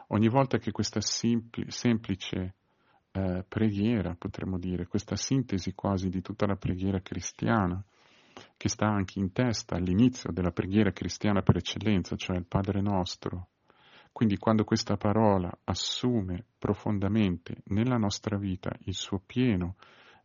Ogni 0.08 0.28
volta 0.28 0.58
che 0.58 0.72
questa 0.72 1.00
simpli, 1.00 1.70
semplice 1.70 2.54
eh, 3.12 3.44
preghiera, 3.46 4.16
potremmo 4.18 4.58
dire, 4.58 4.88
questa 4.88 5.14
sintesi 5.14 5.74
quasi 5.76 6.08
di 6.08 6.22
tutta 6.22 6.44
la 6.44 6.56
preghiera 6.56 7.00
cristiana, 7.00 7.80
che 8.56 8.68
sta 8.68 8.86
anche 8.86 9.18
in 9.18 9.32
testa 9.32 9.76
all'inizio 9.76 10.32
della 10.32 10.50
preghiera 10.50 10.92
cristiana 10.92 11.42
per 11.42 11.56
eccellenza, 11.56 12.16
cioè 12.16 12.36
il 12.36 12.46
Padre 12.46 12.80
nostro. 12.80 13.48
Quindi 14.12 14.38
quando 14.38 14.64
questa 14.64 14.96
parola 14.96 15.50
assume 15.64 16.44
profondamente 16.58 17.62
nella 17.66 17.96
nostra 17.96 18.38
vita 18.38 18.70
il 18.84 18.94
suo 18.94 19.20
pieno 19.24 19.76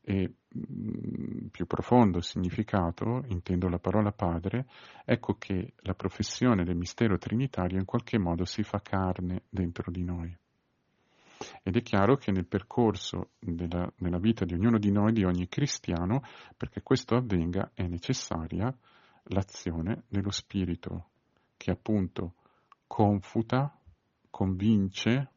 e 0.02 0.32
mm, 0.56 1.48
più 1.48 1.66
profondo 1.66 2.22
significato, 2.22 3.24
intendo 3.28 3.68
la 3.68 3.80
parola 3.80 4.12
Padre, 4.12 4.68
ecco 5.06 5.36
che 5.38 5.74
la 5.78 5.94
professione 5.94 6.64
del 6.64 6.76
mistero 6.76 7.18
trinitario 7.18 7.78
in 7.78 7.86
qualche 7.86 8.18
modo 8.18 8.46
si 8.46 8.64
fa 8.64 8.80
carne 8.80 9.44
dentro 9.50 9.92
di 9.92 10.04
noi. 10.04 10.38
Ed 11.70 11.76
è 11.76 11.82
chiaro 11.84 12.16
che 12.16 12.32
nel 12.32 12.48
percorso 12.48 13.34
della, 13.38 13.88
nella 13.98 14.18
vita 14.18 14.44
di 14.44 14.56
ognuno 14.56 14.80
di 14.80 14.92
noi, 14.92 15.14
di 15.14 15.24
ogni 15.24 15.48
cristiano, 15.48 16.24
perché 16.58 16.82
questo 16.82 17.14
avvenga 17.14 17.70
è 17.76 17.86
necessaria 17.86 18.76
l'azione 19.26 20.02
dello 20.08 20.32
Spirito, 20.32 21.10
che 21.58 21.70
appunto 21.70 22.34
confuta, 22.88 23.72
convince 24.32 25.30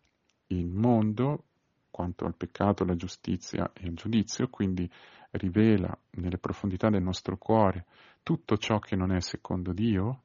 il 0.46 0.68
mondo 0.68 1.44
quanto 1.90 2.24
al 2.24 2.34
peccato, 2.34 2.82
alla 2.82 2.96
giustizia 2.96 3.70
e 3.74 3.88
al 3.88 3.92
giudizio, 3.92 4.48
quindi 4.48 4.90
rivela 5.32 5.94
nelle 6.12 6.38
profondità 6.38 6.88
del 6.88 7.02
nostro 7.02 7.36
cuore 7.36 7.84
tutto 8.22 8.56
ciò 8.56 8.78
che 8.78 8.96
non 8.96 9.12
è 9.12 9.20
secondo 9.20 9.74
Dio, 9.74 10.22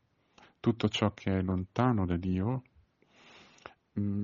tutto 0.62 0.88
ciò 0.88 1.12
che 1.14 1.38
è 1.38 1.42
lontano 1.42 2.06
da 2.06 2.16
Dio, 2.16 2.62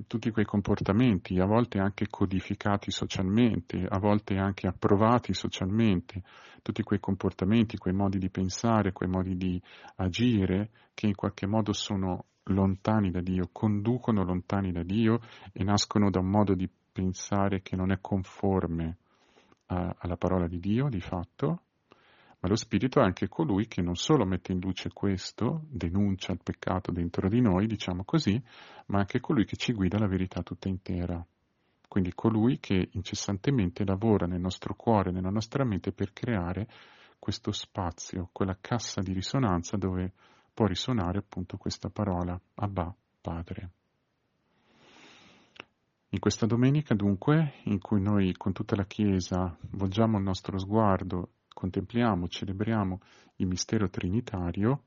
Tutti 0.05 0.29
quei 0.29 0.45
comportamenti, 0.45 1.39
a 1.39 1.45
volte 1.45 1.79
anche 1.79 2.05
codificati 2.07 2.91
socialmente, 2.91 3.83
a 3.89 3.97
volte 3.97 4.38
anche 4.38 4.67
approvati 4.67 5.33
socialmente, 5.33 6.21
tutti 6.62 6.83
quei 6.83 6.99
comportamenti, 6.99 7.77
quei 7.77 7.93
modi 7.93 8.19
di 8.19 8.29
pensare, 8.29 8.91
quei 8.91 9.09
modi 9.09 9.36
di 9.36 9.59
agire 9.95 10.69
che 10.93 11.07
in 11.07 11.15
qualche 11.15 11.47
modo 11.47 11.73
sono 11.73 12.25
lontani 12.43 13.09
da 13.09 13.21
Dio, 13.21 13.49
conducono 13.51 14.23
lontani 14.23 14.71
da 14.71 14.83
Dio 14.83 15.21
e 15.51 15.63
nascono 15.63 16.12
da 16.12 16.19
un 16.19 16.29
modo 16.29 16.53
di 16.53 16.69
pensare 16.91 17.63
che 17.63 17.75
non 17.75 17.91
è 17.91 17.97
conforme 17.99 18.97
a, 19.67 19.95
alla 19.97 20.17
parola 20.17 20.47
di 20.47 20.59
Dio 20.59 20.88
di 20.88 21.01
fatto, 21.01 21.62
ma 22.43 22.49
lo 22.49 22.58
Spirito 22.58 22.99
è 22.99 23.03
anche 23.03 23.29
colui 23.29 23.67
che 23.67 23.82
non 23.82 23.95
solo 23.95 24.25
mette 24.25 24.51
in 24.51 24.60
luce 24.60 24.91
questo, 24.91 25.62
denuncia 25.69 26.34
il 26.34 26.41
peccato 26.43 26.91
dentro 26.91 27.29
di 27.29 27.39
noi, 27.39 27.67
diciamo 27.67 28.03
così, 28.03 28.39
ma 28.88 28.99
anche 28.99 29.21
colui 29.21 29.45
che 29.45 29.56
ci 29.56 29.71
guida 29.71 29.97
la 29.97 30.08
verità 30.08 30.43
tutta 30.43 30.67
intera. 30.67 31.25
Quindi 31.88 32.13
colui 32.13 32.60
che 32.60 32.89
incessantemente 32.91 33.86
lavora 33.86 34.25
nel 34.25 34.41
nostro 34.41 34.75
cuore, 34.75 35.12
nella 35.12 35.29
nostra 35.29 35.63
mente 35.63 35.93
per 35.93 36.12
creare 36.12 36.67
questo 37.17 37.53
spazio, 37.53 38.27
quella 38.34 38.58
cassa 38.60 38.99
di 38.99 39.13
risonanza 39.13 39.77
dove 39.77 40.12
può 40.53 40.65
risuonare 40.65 41.19
appunto 41.19 41.56
questa 41.56 41.89
parola, 41.89 42.38
Abba, 42.56 42.93
Padre. 43.21 43.69
In 46.10 46.19
questa 46.19 46.45
domenica 46.45 46.93
dunque, 46.93 47.53
in 47.63 47.79
cui 47.79 48.01
noi 48.01 48.34
con 48.34 48.51
tutta 48.51 48.75
la 48.75 48.86
Chiesa 48.86 49.58
volgiamo 49.71 50.17
il 50.17 50.23
nostro 50.25 50.58
sguardo 50.60 51.29
contempliamo, 51.63 52.28
celebriamo 52.28 52.99
il 53.38 53.47
mistero 53.47 53.89
trinitario 53.89 54.84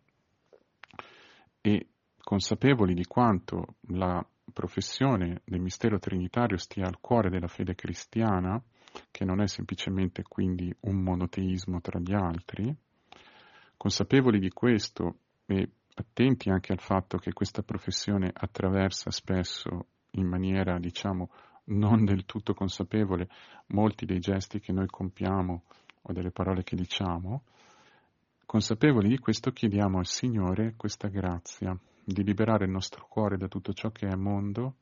e 1.62 1.88
consapevoli 2.22 2.92
di 2.92 3.06
quanto 3.06 3.76
la 3.88 4.24
professione 4.52 5.40
del 5.44 5.60
mistero 5.60 5.98
trinitario 5.98 6.58
stia 6.58 6.84
al 6.84 7.00
cuore 7.00 7.30
della 7.30 7.48
fede 7.48 7.74
cristiana, 7.74 8.62
che 9.10 9.24
non 9.24 9.40
è 9.40 9.46
semplicemente 9.46 10.22
quindi 10.22 10.74
un 10.80 10.96
monoteismo 11.02 11.80
tra 11.80 11.98
gli 11.98 12.12
altri, 12.12 12.74
consapevoli 13.78 14.38
di 14.38 14.50
questo 14.50 15.20
e 15.46 15.70
attenti 15.94 16.50
anche 16.50 16.72
al 16.72 16.80
fatto 16.80 17.16
che 17.16 17.32
questa 17.32 17.62
professione 17.62 18.30
attraversa 18.34 19.10
spesso 19.10 19.86
in 20.10 20.26
maniera, 20.26 20.78
diciamo, 20.78 21.30
non 21.68 22.04
del 22.04 22.26
tutto 22.26 22.52
consapevole 22.52 23.28
molti 23.68 24.04
dei 24.04 24.18
gesti 24.18 24.60
che 24.60 24.72
noi 24.72 24.86
compiamo 24.86 25.62
o 26.08 26.12
delle 26.12 26.30
parole 26.30 26.62
che 26.62 26.76
diciamo, 26.76 27.42
consapevoli 28.44 29.08
di 29.08 29.18
questo 29.18 29.50
chiediamo 29.50 29.98
al 29.98 30.06
Signore 30.06 30.74
questa 30.76 31.08
grazia 31.08 31.76
di 32.04 32.22
liberare 32.22 32.64
il 32.64 32.70
nostro 32.70 33.06
cuore 33.08 33.36
da 33.36 33.48
tutto 33.48 33.72
ciò 33.72 33.90
che 33.90 34.06
è 34.06 34.14
mondo 34.14 34.76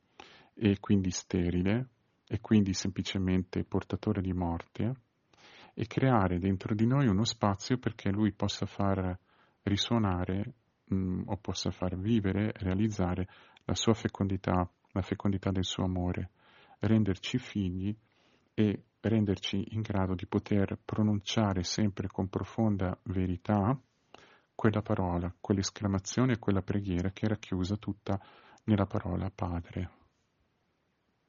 e 0.53 0.79
quindi 0.79 1.09
sterile 1.09 1.87
e 2.27 2.39
quindi 2.41 2.73
semplicemente 2.73 3.63
portatore 3.63 4.21
di 4.21 4.33
morte 4.33 4.93
e 5.73 5.87
creare 5.87 6.39
dentro 6.39 6.75
di 6.75 6.85
noi 6.85 7.07
uno 7.07 7.25
spazio 7.25 7.77
perché 7.77 8.09
Lui 8.09 8.31
possa 8.31 8.65
far 8.65 9.17
risuonare 9.63 10.53
mh, 10.85 10.95
mm, 10.95 11.21
o 11.25 11.37
possa 11.37 11.71
far 11.71 11.97
vivere, 11.97 12.51
realizzare 12.55 13.27
la 13.65 13.73
sua 13.73 13.93
fecondità, 13.93 14.69
la 14.91 15.01
fecondità 15.01 15.49
del 15.49 15.65
suo 15.65 15.83
amore, 15.83 16.29
renderci 16.79 17.39
figli 17.39 17.95
e 18.53 18.83
renderci 19.07 19.73
in 19.75 19.81
grado 19.81 20.15
di 20.15 20.25
poter 20.25 20.77
pronunciare 20.83 21.63
sempre 21.63 22.07
con 22.07 22.27
profonda 22.27 22.97
verità 23.03 23.77
quella 24.53 24.81
parola, 24.81 25.33
quell'esclamazione 25.39 26.33
e 26.33 26.39
quella 26.39 26.61
preghiera 26.61 27.11
che 27.11 27.25
era 27.25 27.35
chiusa 27.35 27.75
tutta 27.75 28.19
nella 28.63 28.85
parola 28.85 29.29
Padre. 29.33 29.94